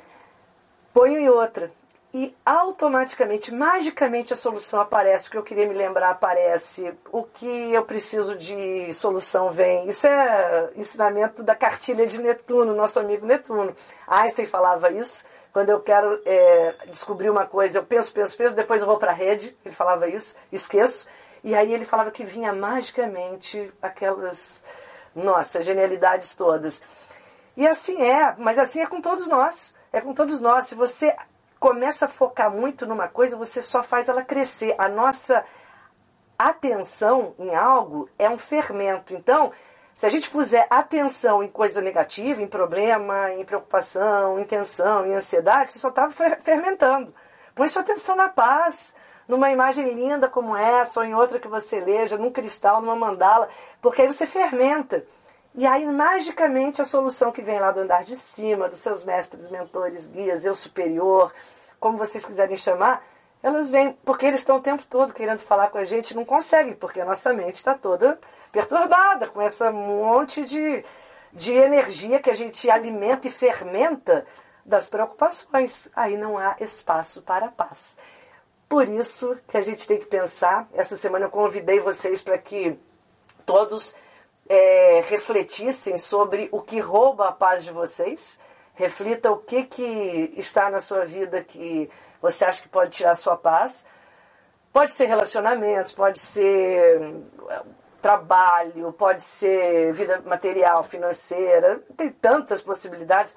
[0.93, 1.71] ponho em outra.
[2.13, 5.27] E automaticamente, magicamente, a solução aparece.
[5.27, 6.93] O que eu queria me lembrar aparece.
[7.11, 9.87] O que eu preciso de solução vem.
[9.87, 13.75] Isso é ensinamento da cartilha de Netuno, nosso amigo Netuno.
[14.07, 18.81] Einstein falava isso quando eu quero é, descobrir uma coisa, eu penso, penso, penso, depois
[18.81, 21.07] eu vou para a rede, ele falava isso, esqueço.
[21.43, 24.63] E aí ele falava que vinha magicamente aquelas,
[25.15, 26.81] nossa, genialidades todas.
[27.57, 29.75] E assim é, mas assim é com todos nós.
[29.91, 30.67] É com todos nós.
[30.67, 31.15] Se você
[31.59, 34.75] começa a focar muito numa coisa, você só faz ela crescer.
[34.77, 35.43] A nossa
[36.37, 39.13] atenção em algo é um fermento.
[39.13, 39.51] Então,
[40.01, 45.13] se a gente puser atenção em coisa negativa, em problema, em preocupação, em tensão, em
[45.13, 46.09] ansiedade, você só está
[46.41, 47.13] fermentando.
[47.53, 48.95] Põe sua atenção na paz,
[49.27, 53.47] numa imagem linda como essa, ou em outra que você leja, num cristal, numa mandala,
[53.79, 55.05] porque aí você fermenta.
[55.53, 59.51] E aí, magicamente, a solução que vem lá do andar de cima, dos seus mestres,
[59.51, 61.31] mentores, guias, eu superior,
[61.79, 63.05] como vocês quiserem chamar,
[63.43, 66.73] elas vêm, porque eles estão o tempo todo querendo falar com a gente, não conseguem,
[66.73, 68.19] porque a nossa mente está toda
[68.51, 70.84] perturbada com essa monte de,
[71.34, 74.25] de energia que a gente alimenta e fermenta
[74.65, 75.89] das preocupações.
[75.95, 77.97] Aí não há espaço para a paz.
[78.69, 80.67] Por isso que a gente tem que pensar.
[80.73, 82.77] Essa semana eu convidei vocês para que
[83.45, 83.95] todos
[84.47, 88.39] é, refletissem sobre o que rouba a paz de vocês.
[88.75, 91.89] Reflita o que, que está na sua vida que
[92.21, 93.86] você acha que pode tirar a sua paz.
[94.71, 97.13] Pode ser relacionamentos, pode ser
[98.01, 103.36] trabalho, pode ser vida material, financeira, tem tantas possibilidades,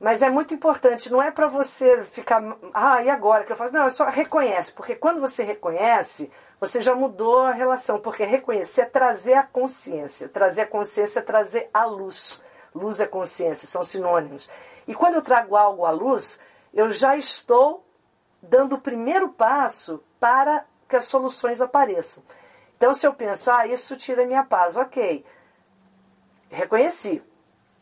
[0.00, 3.72] mas é muito importante, não é para você ficar, ah, e agora que eu faço?
[3.72, 8.82] Não, é só reconhece, porque quando você reconhece, você já mudou a relação, porque reconhecer
[8.82, 12.42] é trazer a consciência, trazer a consciência é trazer a luz.
[12.74, 14.50] Luz é consciência, são sinônimos.
[14.86, 16.38] E quando eu trago algo à luz,
[16.74, 17.85] eu já estou
[18.42, 22.22] dando o primeiro passo para que as soluções apareçam.
[22.76, 25.24] Então, se eu penso, ah, isso tira minha paz, ok,
[26.50, 27.22] reconheci.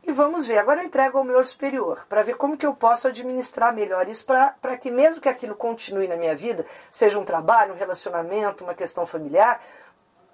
[0.06, 3.08] E vamos ver, agora eu entrego ao meu superior, para ver como que eu posso
[3.08, 7.72] administrar melhor isso, para que mesmo que aquilo continue na minha vida, seja um trabalho,
[7.72, 9.62] um relacionamento, uma questão familiar,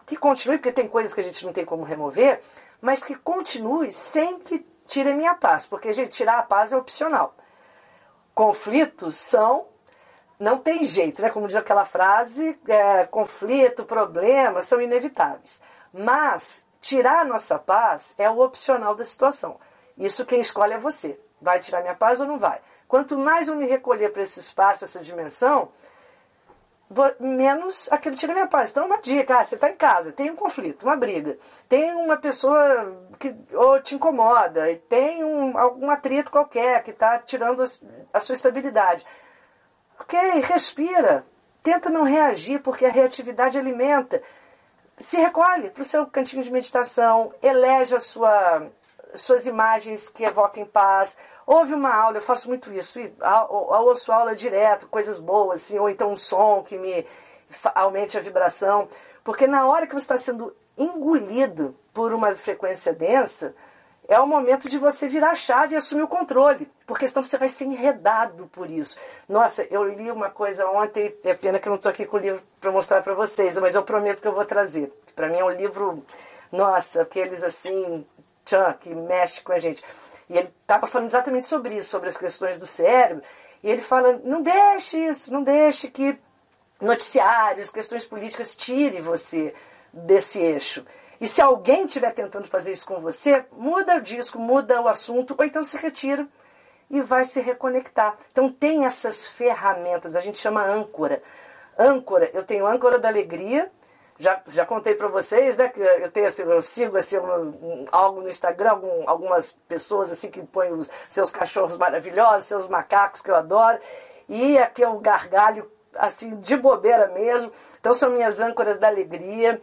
[0.07, 2.41] que continue, porque tem coisas que a gente não tem como remover,
[2.81, 6.77] mas que continue sem que tire a minha paz, porque, gente, tirar a paz é
[6.77, 7.35] opcional.
[8.35, 9.70] Conflitos são.
[10.41, 11.29] Não tem jeito, né?
[11.29, 15.61] Como diz aquela frase, é, conflito, problemas são inevitáveis.
[15.93, 19.61] Mas tirar a nossa paz é o opcional da situação.
[19.99, 21.21] Isso quem escolhe é você.
[21.43, 22.59] Vai tirar minha paz ou não vai?
[22.89, 25.69] Quanto mais eu me recolher para esse espaço, essa dimensão,
[27.21, 28.71] menos aquilo tira minha paz.
[28.71, 32.17] Então, uma dica: ah, você está em casa, tem um conflito, uma briga, tem uma
[32.17, 37.63] pessoa que ou te incomoda, tem um, algum atrito qualquer que está tirando
[38.13, 39.07] a sua estabilidade.
[40.11, 41.25] Ok, respira,
[41.63, 44.21] tenta não reagir, porque a reatividade alimenta.
[44.99, 48.67] Se recolhe para o seu cantinho de meditação, elege a sua,
[49.15, 53.01] suas imagens que evoquem paz, Houve uma aula, eu faço muito isso,
[53.49, 57.05] ouço aula direto, coisas boas, assim, ou então um som que me
[57.75, 58.89] aumente a vibração.
[59.25, 63.53] Porque na hora que você está sendo engolido por uma frequência densa,
[64.11, 67.39] é o momento de você virar a chave e assumir o controle, porque senão você
[67.39, 68.99] vai ser enredado por isso.
[69.29, 72.21] Nossa, eu li uma coisa ontem, é pena que eu não estou aqui com o
[72.21, 74.93] livro para mostrar para vocês, mas eu prometo que eu vou trazer.
[75.15, 76.05] Para mim é um livro,
[76.51, 78.05] nossa, aqueles assim,
[78.45, 79.81] tchan, que mexe com a gente.
[80.29, 83.23] E ele estava falando exatamente sobre isso, sobre as questões do cérebro.
[83.63, 86.19] E ele fala: não deixe isso, não deixe que
[86.81, 89.55] noticiários, questões políticas tire você
[89.93, 90.85] desse eixo.
[91.21, 95.35] E se alguém estiver tentando fazer isso com você, muda o disco, muda o assunto,
[95.39, 96.27] ou então se retira
[96.91, 98.17] e vai se reconectar.
[98.33, 101.23] Então tem essas ferramentas, a gente chama âncora.
[101.79, 103.71] Âncora, eu tenho âncora da alegria,
[104.19, 107.85] já, já contei para vocês, né, que eu tenho assim, eu sigo assim um, um,
[107.91, 113.23] algo no Instagram, algum, algumas pessoas assim que põem os seus cachorros maravilhosos, seus macacos
[113.23, 113.79] que eu adoro,
[114.29, 117.51] e aqui é um gargalho assim de bobeira mesmo.
[117.81, 119.61] Então são minhas âncoras da alegria,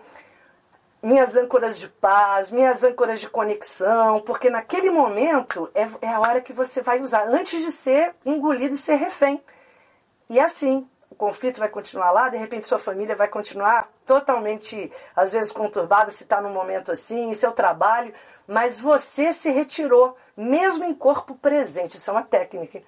[1.01, 6.41] minhas âncoras de paz, minhas âncoras de conexão, porque naquele momento é, é a hora
[6.41, 9.41] que você vai usar antes de ser engolido e ser refém.
[10.29, 15.33] E é assim, conflito vai continuar lá, de repente sua família vai continuar totalmente, às
[15.33, 18.13] vezes, conturbada se está num momento assim, seu trabalho,
[18.47, 21.97] mas você se retirou, mesmo em corpo presente.
[21.97, 22.81] Isso é uma técnica.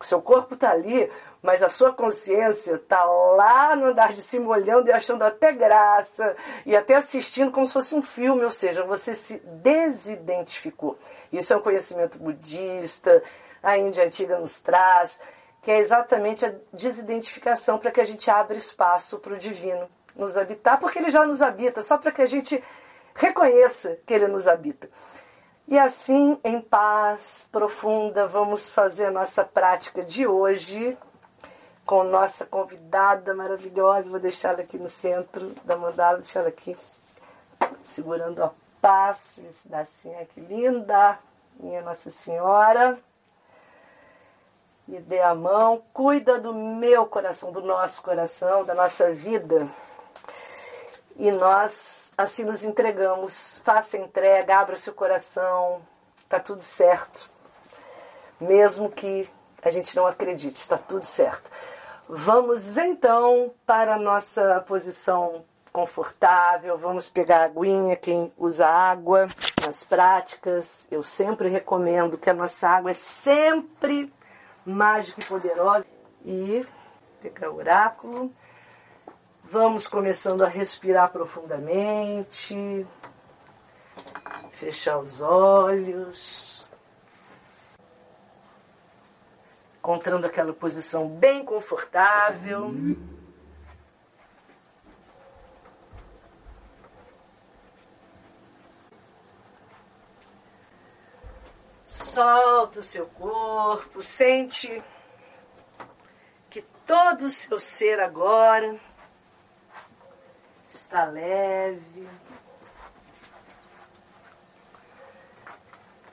[0.00, 1.10] Seu corpo está ali,
[1.42, 6.34] mas a sua consciência está lá no andar de cima, olhando e achando até graça,
[6.64, 10.98] e até assistindo como se fosse um filme, ou seja, você se desidentificou.
[11.32, 13.22] Isso é um conhecimento budista,
[13.62, 15.20] a Índia Antiga nos traz
[15.66, 20.36] que é exatamente a desidentificação para que a gente abra espaço para o divino nos
[20.36, 22.62] habitar, porque ele já nos habita, só para que a gente
[23.16, 24.88] reconheça que ele nos habita.
[25.68, 30.96] E assim, em paz profunda, vamos fazer nossa prática de hoje
[31.84, 34.08] com nossa convidada maravilhosa.
[34.08, 36.76] Vou deixá-la aqui no centro da mandala, deixá-la aqui
[37.82, 39.34] segurando a paz.
[39.36, 40.14] Deixa eu assim.
[40.14, 41.18] Ai, que linda!
[41.58, 42.96] Minha Nossa Senhora
[44.86, 49.66] me dê a mão, cuida do meu coração, do nosso coração, da nossa vida.
[51.18, 53.60] E nós assim nos entregamos.
[53.64, 55.80] Faça entrega, abra seu coração,
[56.22, 57.30] está tudo certo.
[58.40, 59.28] Mesmo que
[59.62, 61.50] a gente não acredite, está tudo certo.
[62.08, 66.78] Vamos então para a nossa posição confortável.
[66.78, 69.28] Vamos pegar a aguinha, quem usa água
[69.64, 70.86] nas práticas.
[70.90, 74.12] Eu sempre recomendo que a nossa água é sempre
[74.64, 75.86] mágica e poderosa.
[76.24, 76.64] E
[77.20, 78.32] pegar o oráculo.
[79.48, 82.84] Vamos começando a respirar profundamente.
[84.50, 86.66] Fechar os olhos.
[89.78, 92.74] Encontrando aquela posição bem confortável.
[101.84, 104.82] Solta o seu corpo, sente
[106.50, 108.76] que todo o seu ser agora
[110.86, 112.08] está leve.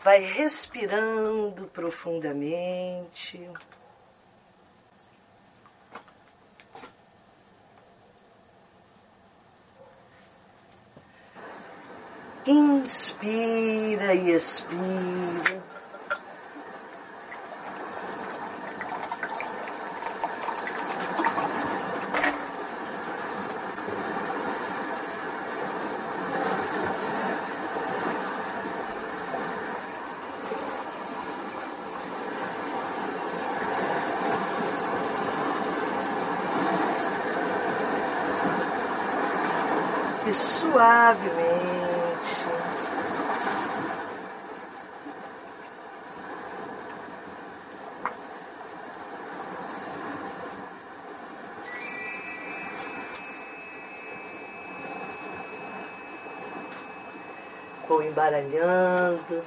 [0.04, 3.50] Vai respirando profundamente.
[12.46, 15.74] Inspira e expira.
[40.26, 41.84] e suavemente
[57.88, 58.02] vou
[58.34, 59.44] embaralhando.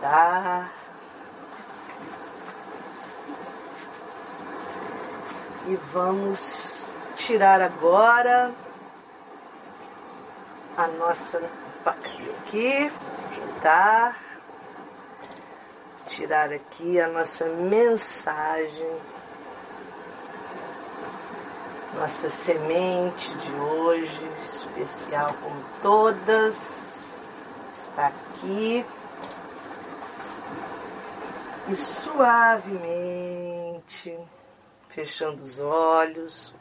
[0.00, 0.70] Tá.
[5.68, 6.86] E vamos
[7.16, 8.52] tirar agora
[10.76, 11.42] a nossa
[11.84, 12.92] aqui,
[13.34, 14.25] juntar
[16.16, 18.96] tirar aqui a nossa mensagem,
[21.94, 28.82] nossa semente de hoje, especial como todas, está aqui.
[31.68, 32.98] E suavemente,
[34.88, 36.54] fechando os olhos,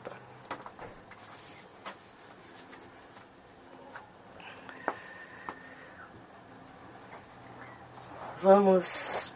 [8.42, 9.35] vamos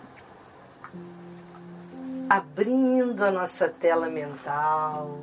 [2.60, 5.22] abrindo a nossa tela mental.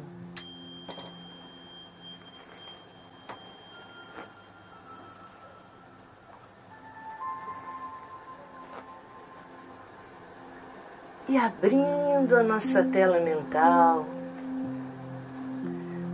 [11.28, 14.06] E abrindo a nossa tela mental,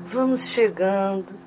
[0.07, 1.39] vamos chegando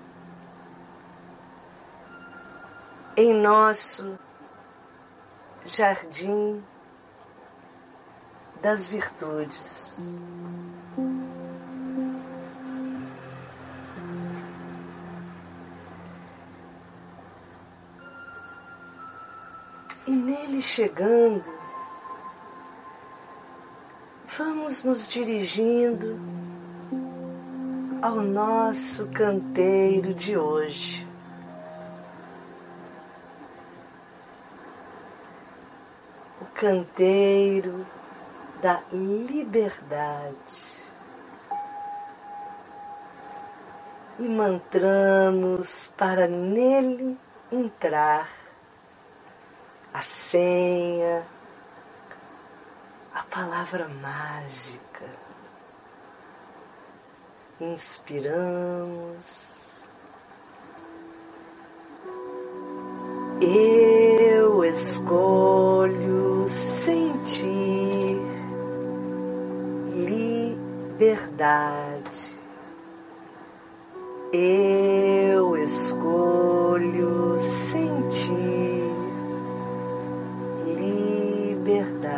[3.17, 4.17] em nosso
[5.65, 6.63] jardim
[8.65, 9.95] das virtudes.
[20.07, 21.45] E nele chegando,
[24.35, 26.19] vamos nos dirigindo
[28.01, 31.07] ao nosso canteiro de hoje.
[36.41, 37.85] O canteiro
[38.65, 40.35] da liberdade.
[44.17, 47.15] E mantramos para nele
[47.51, 48.27] entrar
[49.93, 51.23] a senha,
[53.13, 55.05] a palavra mágica.
[57.61, 59.53] Inspiramos.
[63.39, 66.04] Eu escolho
[70.95, 72.35] liberdade.
[74.31, 78.91] Eu escolho sentir
[80.65, 82.15] liberdade.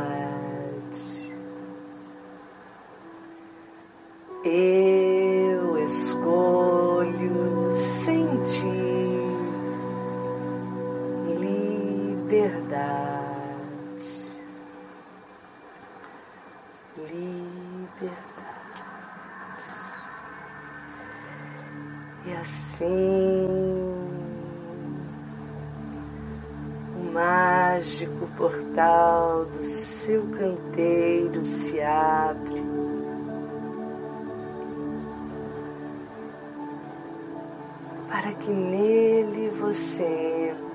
[4.46, 9.32] Eu escolho sentir
[11.40, 12.78] liberdade.
[16.98, 18.67] Liberdade.
[22.28, 23.48] E assim
[27.00, 32.66] o mágico portal do seu canteiro se abre.
[38.10, 40.67] Para que nele você entre.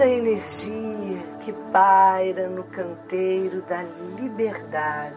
[0.00, 3.82] Toda a energia que paira no canteiro da
[4.18, 5.14] liberdade.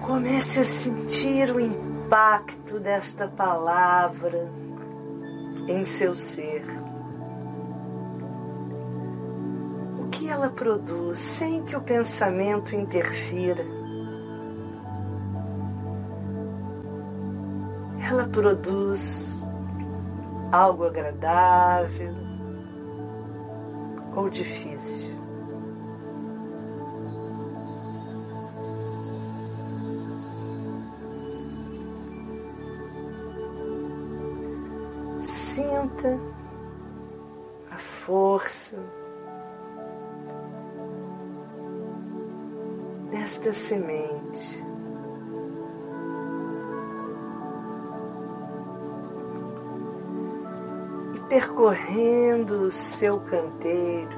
[0.00, 4.48] Comece a sentir o impacto desta palavra
[5.66, 6.64] em seu ser.
[9.98, 13.64] O que ela produz sem que o pensamento interfira.
[18.00, 19.33] Ela produz
[20.54, 22.14] algo agradável
[24.14, 25.12] ou difícil.
[35.22, 36.20] Sinta
[37.72, 38.78] a força
[43.10, 44.23] desta semente.
[51.34, 54.16] Percorrendo o seu canteiro.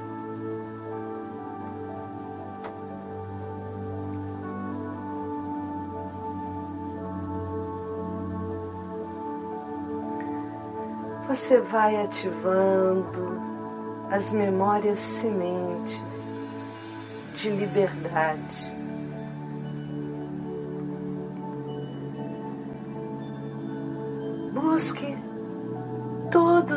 [11.27, 13.41] Você vai ativando
[14.11, 15.99] as memórias sementes
[17.33, 18.77] de liberdade.
[24.53, 25.16] Busque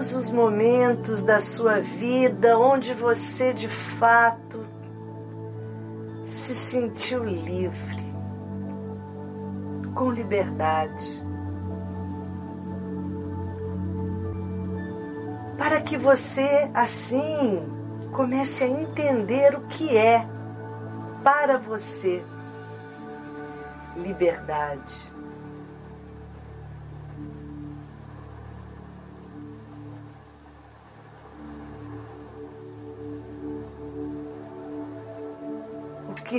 [0.01, 4.65] todos os momentos da sua vida onde você de fato
[6.27, 8.03] se sentiu livre,
[9.95, 11.23] com liberdade.
[15.59, 17.63] Para que você assim
[18.13, 20.27] comece a entender o que é
[21.23, 22.25] para você
[23.99, 25.10] liberdade.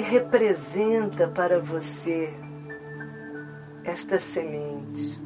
[0.02, 2.34] Representa para você
[3.84, 5.20] esta semente?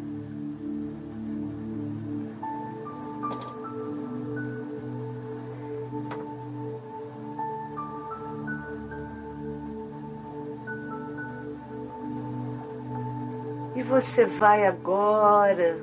[13.75, 15.77] E você vai agora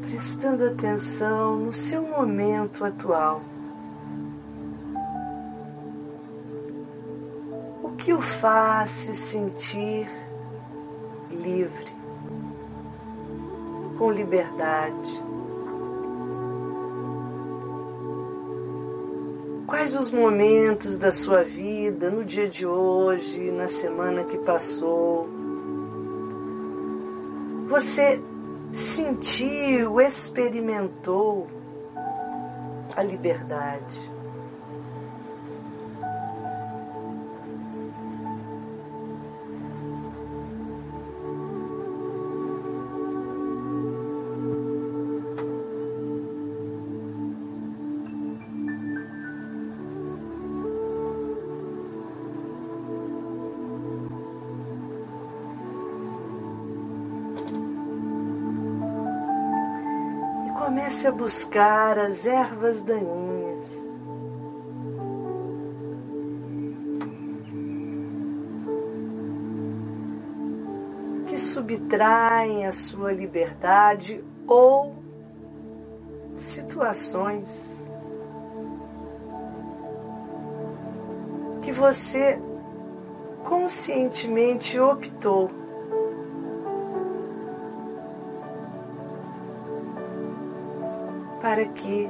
[0.00, 3.55] prestando atenção no seu momento atual.
[8.06, 10.08] Que o faz se sentir
[11.28, 11.92] livre,
[13.98, 15.24] com liberdade.
[19.66, 25.26] Quais os momentos da sua vida, no dia de hoje, na semana que passou,
[27.66, 28.22] você
[28.72, 31.48] sentiu, experimentou
[32.94, 34.15] a liberdade?
[61.06, 63.96] A buscar as ervas daninhas.
[71.28, 74.96] Que subtraem a sua liberdade ou
[76.36, 77.76] situações
[81.62, 82.38] que você
[83.44, 85.50] conscientemente optou
[91.56, 92.06] para que,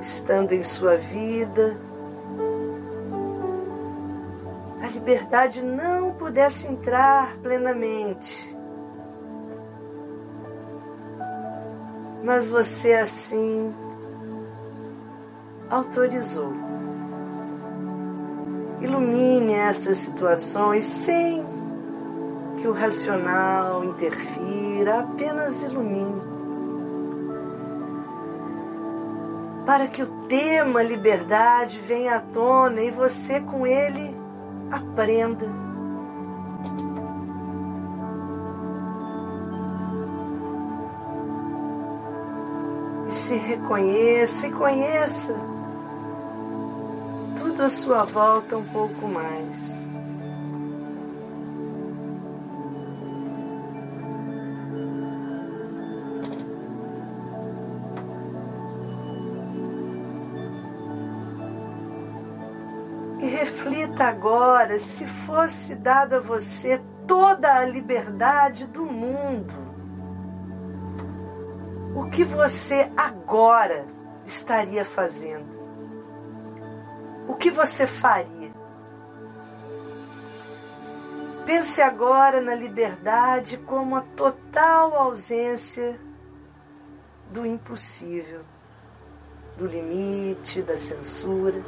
[0.00, 1.76] estando em sua vida,
[4.80, 8.56] a liberdade não pudesse entrar plenamente.
[12.24, 13.74] Mas você assim
[15.68, 16.54] autorizou.
[18.80, 21.53] Ilumine essas situações sem
[22.64, 26.22] que o racional interfira, apenas ilumine.
[29.66, 34.16] Para que o tema liberdade venha à tona e você com ele
[34.70, 35.46] aprenda.
[43.10, 45.34] E se reconheça e conheça
[47.38, 49.73] tudo à sua volta um pouco mais.
[63.34, 69.52] Reflita agora se fosse dada a você toda a liberdade do mundo.
[71.96, 73.86] O que você agora
[74.24, 75.52] estaria fazendo?
[77.28, 78.52] O que você faria?
[81.44, 85.98] Pense agora na liberdade como a total ausência
[87.30, 88.42] do impossível,
[89.56, 91.62] do limite, da censura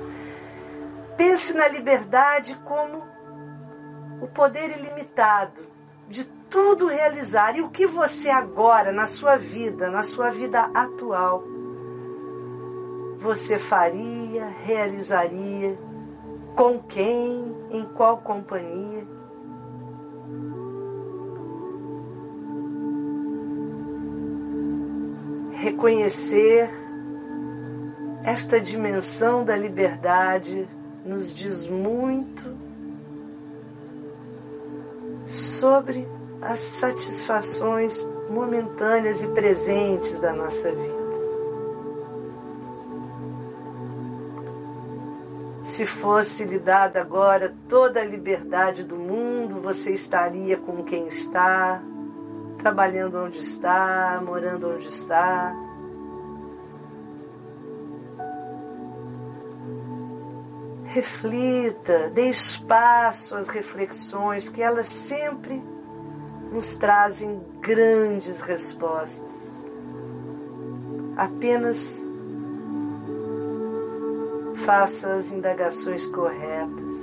[1.17, 3.03] Pense na liberdade como
[4.21, 5.63] o poder ilimitado
[6.09, 7.57] de tudo realizar.
[7.57, 11.43] E o que você agora, na sua vida, na sua vida atual,
[13.19, 15.79] você faria, realizaria,
[16.55, 19.07] com quem, em qual companhia?
[25.53, 26.71] Reconhecer
[28.23, 30.69] esta dimensão da liberdade
[31.07, 32.57] nos diz muito
[35.25, 36.07] sobre
[36.43, 41.07] as satisfações momentâneas e presentes da nossa vida.
[45.63, 51.83] Se fosse lhe dada agora toda a liberdade do mundo, você estaria com quem está,
[52.59, 55.55] trabalhando onde está, morando onde está.
[60.97, 65.63] Reflita, dê espaço às reflexões, que elas sempre
[66.51, 69.31] nos trazem grandes respostas.
[71.15, 72.01] Apenas
[74.65, 76.95] faça as indagações corretas,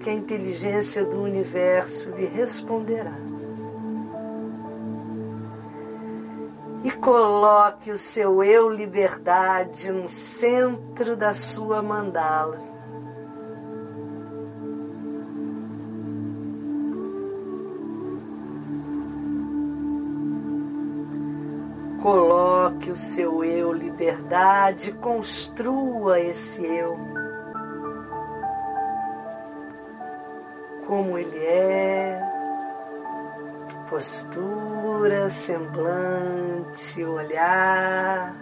[0.00, 3.16] que a inteligência do universo lhe responderá.
[6.84, 12.68] E coloque o seu eu liberdade no centro da sua mandala.
[22.00, 26.96] Coloque o seu eu liberdade, construa esse eu.
[30.86, 32.27] Como ele é,
[33.88, 38.36] postura, semblante, olhar.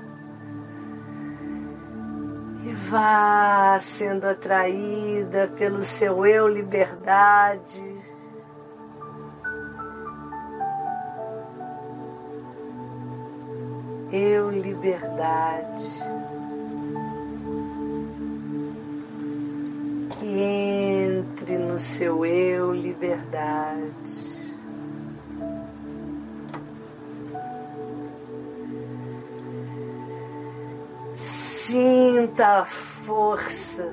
[2.65, 7.97] E vá sendo atraída pelo seu eu liberdade
[14.13, 15.91] eu liberdade.
[20.23, 24.16] Entre no seu eu liberdade.
[31.67, 33.93] Sinta a força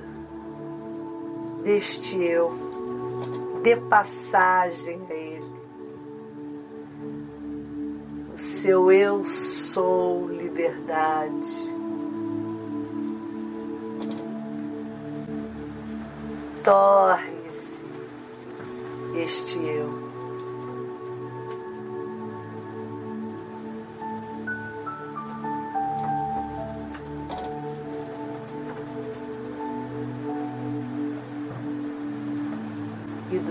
[1.63, 2.51] deste eu,
[3.63, 5.55] dê passagem a ele.
[8.35, 11.49] O seu eu sou liberdade.
[16.63, 17.85] Torne-se
[19.15, 20.02] este eu.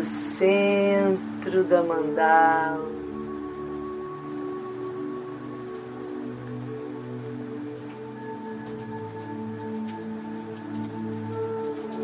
[0.03, 2.91] Do centro da mandala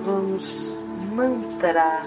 [0.04, 0.66] vamos
[1.12, 2.06] mantrar.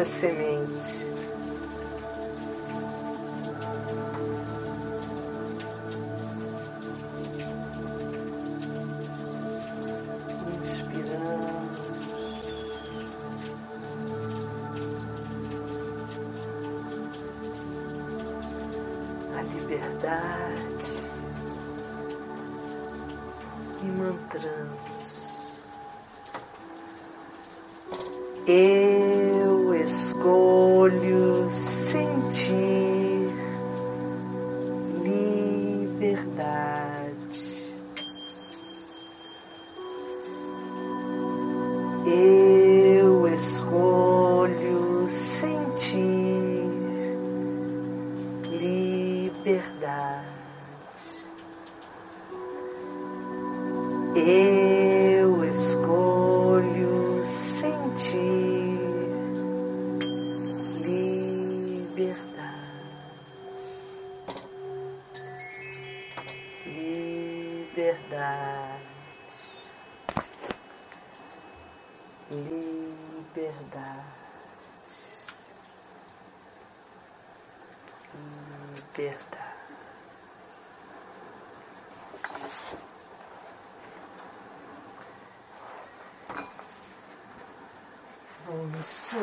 [0.00, 0.99] Desta semente.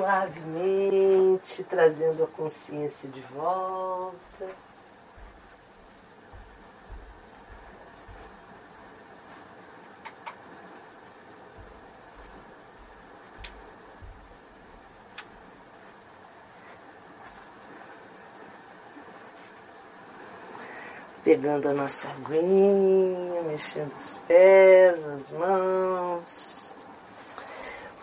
[0.07, 4.15] Suavemente trazendo a consciência de volta.
[21.23, 26.73] pegando a nossa aguinha, mexendo os pés, as mãos,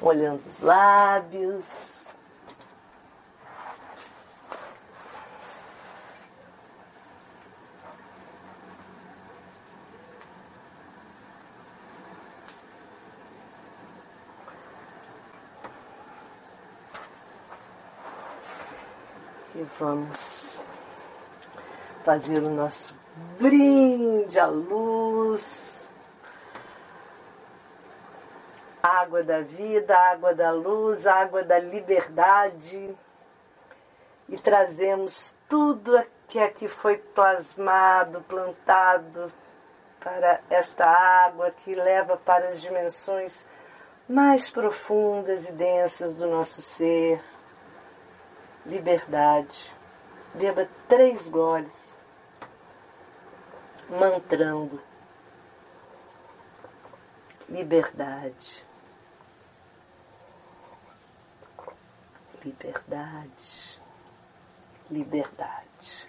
[0.03, 1.95] olhando os lábios.
[19.57, 20.65] E vamos
[22.05, 22.95] fazer o nosso
[23.39, 25.85] brinde à luz,
[28.83, 32.95] água da vida, água da luz, água da liberdade.
[34.29, 39.33] E trazemos tudo que aqui foi plasmado, plantado
[40.01, 43.47] para esta água que leva para as dimensões
[44.09, 47.23] mais profundas e densas do nosso ser
[48.67, 49.71] liberdade.
[50.35, 51.95] Beba três goles,
[53.89, 54.83] mantrando
[57.49, 58.65] liberdade,
[62.45, 63.81] liberdade,
[64.91, 66.09] liberdade.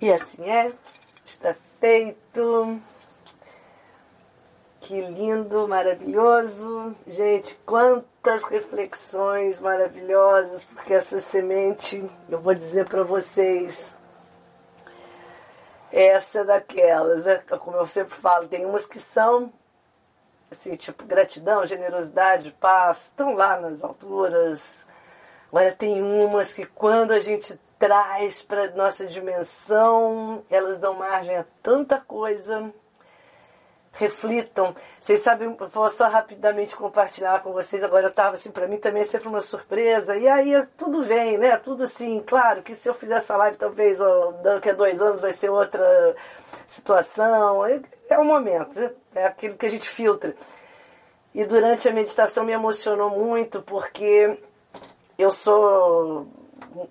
[0.00, 0.72] E assim é,
[1.26, 2.80] está feito.
[4.90, 6.96] Que lindo, maravilhoso.
[7.06, 13.96] Gente, quantas reflexões maravilhosas, porque essa semente, eu vou dizer para vocês,
[15.92, 17.36] essa é daquelas, né?
[17.36, 19.52] Como eu sempre falo, tem umas que são
[20.50, 24.88] assim, tipo gratidão, generosidade, paz, estão lá nas alturas.
[25.52, 31.46] Agora tem umas que quando a gente traz para nossa dimensão, elas dão margem a
[31.62, 32.74] tanta coisa
[33.92, 34.74] reflitam.
[35.00, 37.82] Vocês sabem, vou só rapidamente compartilhar com vocês.
[37.82, 40.16] Agora eu estava assim, para mim também é sempre uma surpresa.
[40.16, 41.56] E aí tudo vem, né?
[41.56, 45.20] Tudo assim, claro que se eu fizer essa live, talvez ó, daqui a dois anos
[45.20, 46.14] vai ser outra
[46.66, 47.64] situação.
[47.66, 48.78] É, é o momento,
[49.14, 50.34] é aquilo que a gente filtra.
[51.34, 54.38] E durante a meditação me emocionou muito porque
[55.16, 56.26] eu sou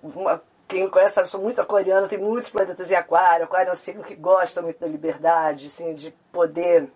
[0.02, 3.44] uma quem me conhece sabe, sou muito aquariana, tem muitos planetas em aquário.
[3.44, 6.88] Aquário é um signo que gosta muito da liberdade, assim, de poder.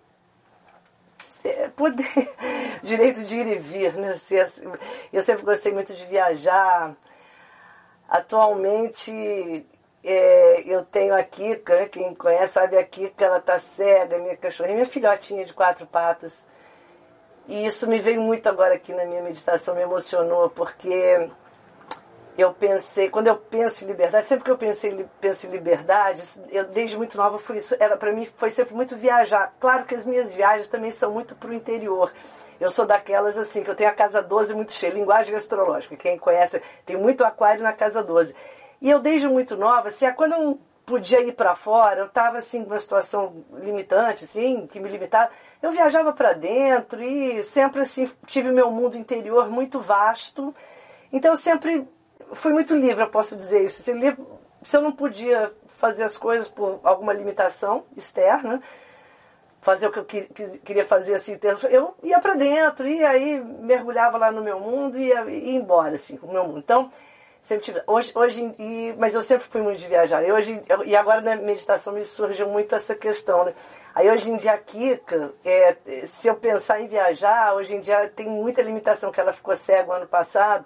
[1.75, 2.07] poder
[2.83, 4.13] direito de ir e vir, né?
[4.13, 4.37] Assim,
[5.13, 6.95] eu sempre gostei muito de viajar.
[8.09, 9.67] Atualmente
[10.05, 14.77] é, eu tenho a Kika, quem conhece sabe a Kika, ela tá cega, minha cachorrinha,
[14.77, 16.47] minha filhotinha de quatro patas.
[17.49, 21.29] E isso me veio muito agora aqui na minha meditação, me emocionou, porque
[22.37, 26.65] eu pensei, quando eu penso em liberdade, sempre que eu pensei penso em liberdade, eu
[26.65, 29.55] desde muito nova fui isso, era para mim foi sempre muito viajar.
[29.61, 32.13] Claro que as minhas viagens também são muito para o interior.
[32.61, 35.97] Eu sou daquelas assim, que eu tenho a casa 12 muito cheia, linguagem astrológica.
[35.97, 38.35] Quem conhece, tem muito aquário na casa 12.
[38.81, 42.39] E eu desde muito nova, assim, quando eu não podia ir para fora, eu estava
[42.39, 45.31] assim numa situação limitante, assim, que me limitava,
[45.63, 50.55] eu viajava para dentro e sempre assim tive meu mundo interior muito vasto.
[51.13, 51.89] Então eu sempre
[52.35, 53.83] fui muito livre, eu posso dizer isso.
[53.83, 58.63] Se, eu não podia fazer as coisas por alguma limitação externa,
[59.61, 61.39] fazer o que eu queria fazer assim,
[61.71, 65.95] eu ia para dentro e aí mergulhava lá no meu mundo e ia, ia embora
[65.95, 66.59] assim, com o meu mundo.
[66.59, 66.91] Então,
[67.45, 70.23] sempre tive, hoje, hoje e, mas eu sempre fui muito de viajar.
[70.23, 73.55] E hoje e agora na meditação me surgiu muito essa questão, né?
[73.95, 75.77] Aí hoje em dia a Kika, é,
[76.07, 79.95] se eu pensar em viajar, hoje em dia tem muita limitação que ela ficou cega
[79.95, 80.65] ano passado.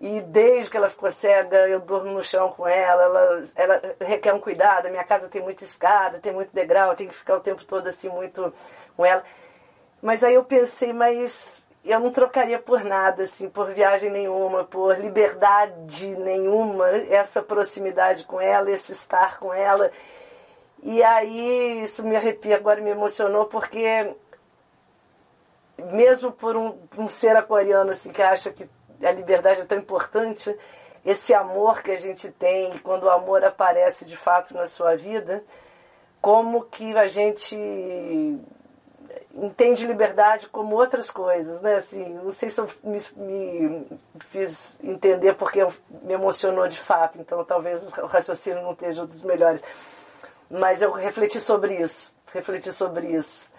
[0.00, 4.32] E desde que ela ficou cega, eu durmo no chão com ela, ela, ela requer
[4.32, 4.86] um cuidado.
[4.86, 7.86] A minha casa tem muita escada, tem muito degrau, tenho que ficar o tempo todo
[7.86, 8.52] assim muito
[8.96, 9.22] com ela.
[10.00, 14.98] Mas aí eu pensei, mas eu não trocaria por nada, assim, por viagem nenhuma, por
[14.98, 19.92] liberdade nenhuma, essa proximidade com ela, esse estar com ela.
[20.82, 24.14] E aí isso me arrepia, agora me emocionou, porque
[25.92, 28.66] mesmo por um, um ser aquariano assim, que acha que
[29.02, 30.54] a liberdade é tão importante,
[31.04, 35.42] esse amor que a gente tem, quando o amor aparece de fato na sua vida,
[36.20, 37.56] como que a gente
[39.34, 41.76] entende liberdade como outras coisas, né?
[41.76, 43.86] Assim, não sei se eu me, me
[44.28, 45.66] fiz entender porque
[46.02, 49.62] me emocionou de fato, então talvez o raciocínio não esteja dos melhores.
[50.50, 53.49] Mas eu refleti sobre isso, refleti sobre isso.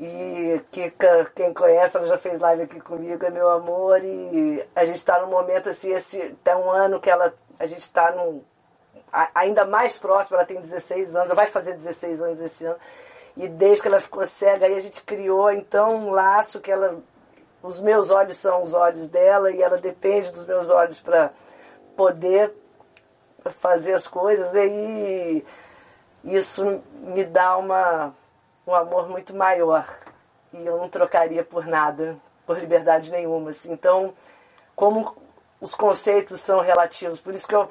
[0.00, 4.02] E Kika, quem conhece, ela já fez live aqui comigo, é meu amor.
[4.02, 7.32] E a gente está num momento assim, esse tá um ano que ela.
[7.58, 8.42] A gente está num.
[9.34, 12.78] Ainda mais próximo, ela tem 16 anos, ela vai fazer 16 anos esse ano.
[13.36, 16.98] E desde que ela ficou cega, aí a gente criou então um laço que ela.
[17.62, 21.30] Os meus olhos são os olhos dela e ela depende dos meus olhos para
[21.96, 22.52] poder
[23.58, 24.66] fazer as coisas, né?
[24.66, 25.44] e
[26.24, 28.14] isso me dá uma,
[28.66, 29.86] um amor muito maior.
[30.52, 33.50] E eu não trocaria por nada, por liberdade nenhuma.
[33.50, 33.72] Assim.
[33.72, 34.14] Então,
[34.76, 35.16] como
[35.60, 37.68] os conceitos são relativos, por isso que eu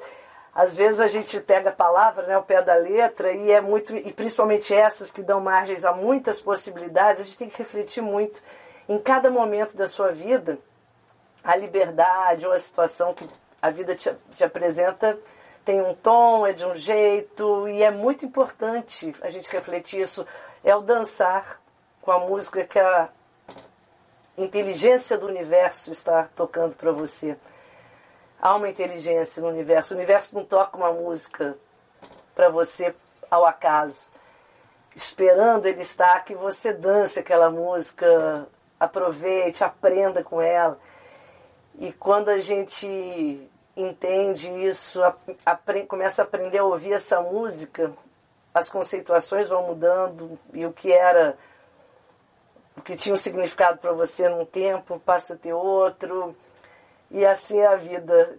[0.54, 3.96] às vezes a gente pega a palavra, né, o pé da letra, e é muito,
[3.96, 8.40] e principalmente essas que dão margens a muitas possibilidades, a gente tem que refletir muito
[8.88, 10.56] em cada momento da sua vida,
[11.42, 13.28] a liberdade ou a situação que
[13.60, 15.18] a vida te, te apresenta
[15.64, 20.26] tem um tom, é de um jeito, e é muito importante a gente refletir isso.
[20.64, 21.60] É o dançar
[22.00, 23.10] com a música que a
[24.36, 27.36] inteligência do universo está tocando para você.
[28.40, 29.92] Há uma inteligência no universo.
[29.92, 31.54] O universo não toca uma música
[32.34, 32.94] para você
[33.30, 34.08] ao acaso,
[34.96, 38.46] esperando ele estar que você dance aquela música,
[38.80, 40.78] aproveite, aprenda com ela.
[41.78, 45.00] E quando a gente entende isso,
[45.88, 47.92] começa a aprender a ouvir essa música,
[48.54, 51.36] as conceituações vão mudando e o que era
[52.76, 56.34] o que tinha um significado para você num tempo passa a ter outro
[57.10, 58.38] e assim é a vida.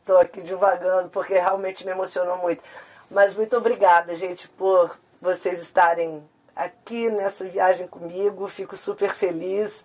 [0.00, 2.62] Estou aqui divagando porque realmente me emocionou muito.
[3.10, 6.22] Mas muito obrigada, gente, por vocês estarem
[6.54, 8.46] aqui nessa viagem comigo.
[8.48, 9.84] Fico super feliz.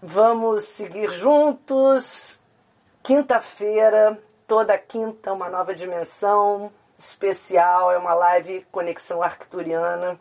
[0.00, 2.40] Vamos seguir juntos.
[3.02, 7.92] Quinta-feira, toda quinta, uma nova dimensão especial.
[7.92, 10.18] É uma live Conexão Arcturiana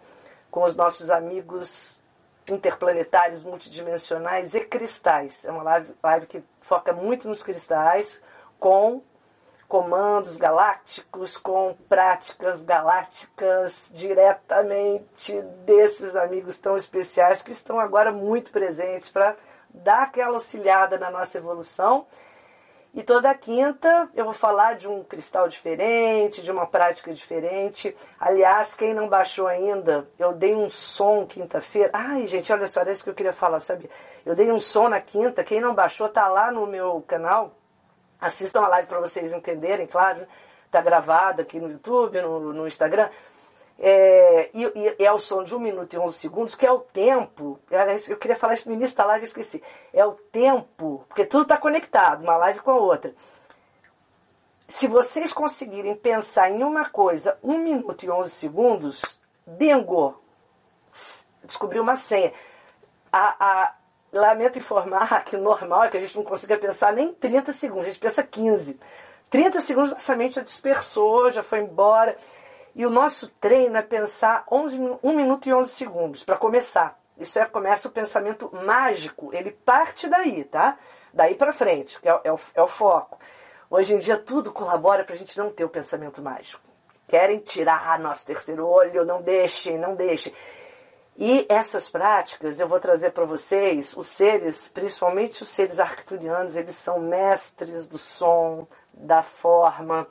[0.52, 2.02] com os nossos amigos
[2.50, 5.46] interplanetários multidimensionais e cristais.
[5.46, 8.22] É uma live, live que foca muito nos cristais,
[8.60, 9.02] com
[9.68, 19.10] comandos galácticos, com práticas galácticas diretamente desses amigos tão especiais que estão agora muito presentes
[19.10, 19.36] para
[19.74, 22.06] dar aquela auxiliada na nossa evolução
[22.96, 27.94] e toda quinta eu vou falar de um cristal diferente, de uma prática diferente.
[28.18, 31.90] Aliás, quem não baixou ainda, eu dei um som quinta-feira.
[31.94, 33.90] Ai, gente, olha só, era isso que eu queria falar, sabe?
[34.26, 35.44] Eu dei um som na quinta.
[35.44, 37.52] Quem não baixou, tá lá no meu canal.
[38.20, 40.26] Assistam a live para vocês entenderem, claro.
[40.72, 43.10] Tá gravada aqui no YouTube, no, no Instagram.
[43.78, 46.80] É, e, e, é o som de 1 minuto e 11 segundos, que é o
[46.80, 47.60] tempo.
[48.08, 49.62] Eu queria falar isso no início da live esqueci.
[49.94, 53.14] É o tempo, porque tudo está conectado, uma live com a outra.
[54.68, 60.20] Se vocês conseguirem pensar em uma coisa 1 minuto e 11 segundos, bingo!
[61.44, 62.34] Descobriu uma senha.
[63.12, 63.76] A, a,
[64.12, 67.86] lamento informar que o normal é que a gente não consiga pensar nem 30 segundos,
[67.86, 68.80] a gente pensa 15.
[69.30, 72.16] 30 segundos nossa mente já dispersou, já foi embora.
[72.76, 77.00] E o nosso treino é pensar 11, 1 minuto e 11 segundos, para começar.
[77.18, 80.78] Isso é, começa o pensamento mágico, ele parte daí, tá?
[81.14, 83.18] Daí para frente, que é, é, o, é o foco.
[83.70, 86.62] Hoje em dia tudo colabora para a gente não ter o pensamento mágico.
[87.08, 90.34] Querem tirar nosso terceiro olho, não deixem, não deixem.
[91.18, 96.76] E essas práticas eu vou trazer para vocês, os seres, principalmente os seres arcturianos, eles
[96.76, 100.06] são mestres do som, da forma,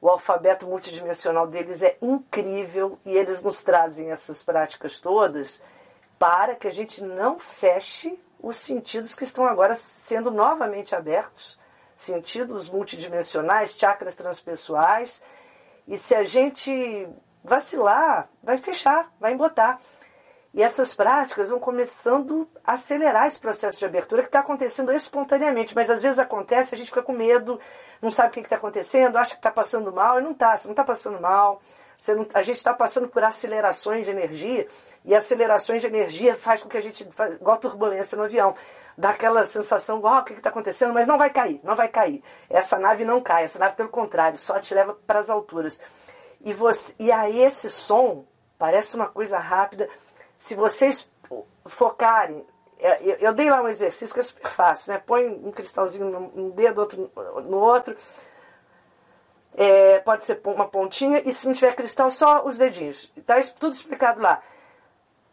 [0.00, 5.62] o alfabeto multidimensional deles é incrível e eles nos trazem essas práticas todas
[6.18, 11.58] para que a gente não feche os sentidos que estão agora sendo novamente abertos
[11.98, 15.20] sentidos multidimensionais, chakras transpessoais.
[15.86, 17.08] E se a gente
[17.42, 19.80] vacilar, vai fechar, vai embotar.
[20.54, 25.74] E essas práticas vão começando a acelerar esse processo de abertura que está acontecendo espontaneamente,
[25.74, 27.60] mas às vezes acontece, a gente fica com medo,
[28.00, 30.66] não sabe o que está acontecendo, acha que está passando mal, e não está, você
[30.66, 31.60] não está passando mal.
[32.08, 34.66] Não, a gente está passando por acelerações de energia,
[35.04, 38.54] e acelerações de energia faz com que a gente, igual turbulência no avião,
[38.96, 41.88] dá aquela sensação, igual, oh, o que está acontecendo, mas não vai cair, não vai
[41.88, 42.22] cair.
[42.50, 45.80] Essa nave não cai, essa nave, pelo contrário, só te leva para as alturas.
[46.40, 48.24] E, você, e aí esse som
[48.58, 49.88] parece uma coisa rápida.
[50.38, 51.10] Se vocês
[51.66, 52.46] focarem
[52.80, 55.02] é, eu, dei lá um exercício que é super fácil, né?
[55.04, 57.10] Põe um cristalzinho num dedo, outro
[57.44, 57.96] no outro.
[59.54, 63.12] É, pode ser uma pontinha, e se não tiver cristal, só os dedinhos.
[63.16, 64.40] Está tudo explicado lá.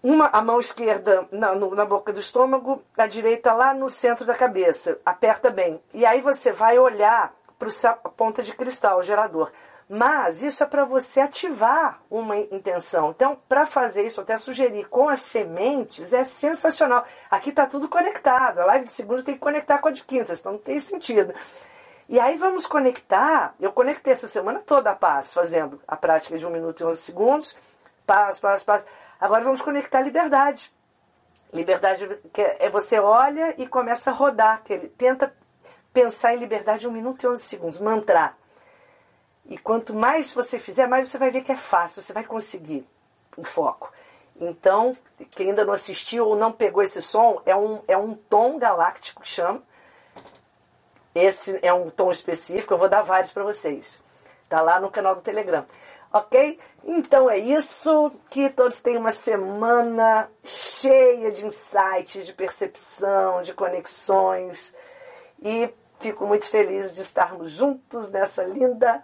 [0.01, 4.25] Uma, a mão esquerda na, no, na boca do estômago, a direita lá no centro
[4.25, 4.99] da cabeça.
[5.05, 5.79] Aperta bem.
[5.93, 9.51] E aí você vai olhar para a ponta de cristal, o gerador.
[9.87, 13.11] Mas isso é para você ativar uma intenção.
[13.11, 17.05] Então, para fazer isso, até sugerir com as sementes é sensacional.
[17.29, 18.59] Aqui está tudo conectado.
[18.59, 21.33] A live de segunda tem que conectar com a de quinta, senão não tem sentido.
[22.09, 23.53] E aí vamos conectar.
[23.59, 27.01] Eu conectei essa semana toda a paz, fazendo a prática de 1 minuto e 11
[27.01, 27.57] segundos.
[28.07, 28.83] Paz, paz, paz.
[29.19, 30.73] Agora vamos conectar a liberdade.
[31.53, 32.09] Liberdade
[32.59, 34.63] é você olha e começa a rodar.
[34.63, 35.31] Que ele tenta
[35.93, 37.79] pensar em liberdade 1 minuto e 11 segundos.
[37.79, 38.35] Mantrar.
[39.47, 42.87] E quanto mais você fizer, mais você vai ver que é fácil, você vai conseguir
[43.37, 43.91] o foco.
[44.39, 44.97] Então,
[45.31, 49.21] quem ainda não assistiu ou não pegou esse som, é um, é um tom galáctico
[49.21, 49.61] que chama.
[51.13, 54.01] Esse é um tom específico, eu vou dar vários para vocês.
[54.49, 55.65] Tá lá no canal do Telegram.
[56.11, 56.59] Ok?
[56.83, 58.11] Então é isso.
[58.29, 64.75] Que todos tenham uma semana cheia de insights, de percepção, de conexões.
[65.41, 69.03] E fico muito feliz de estarmos juntos nessa linda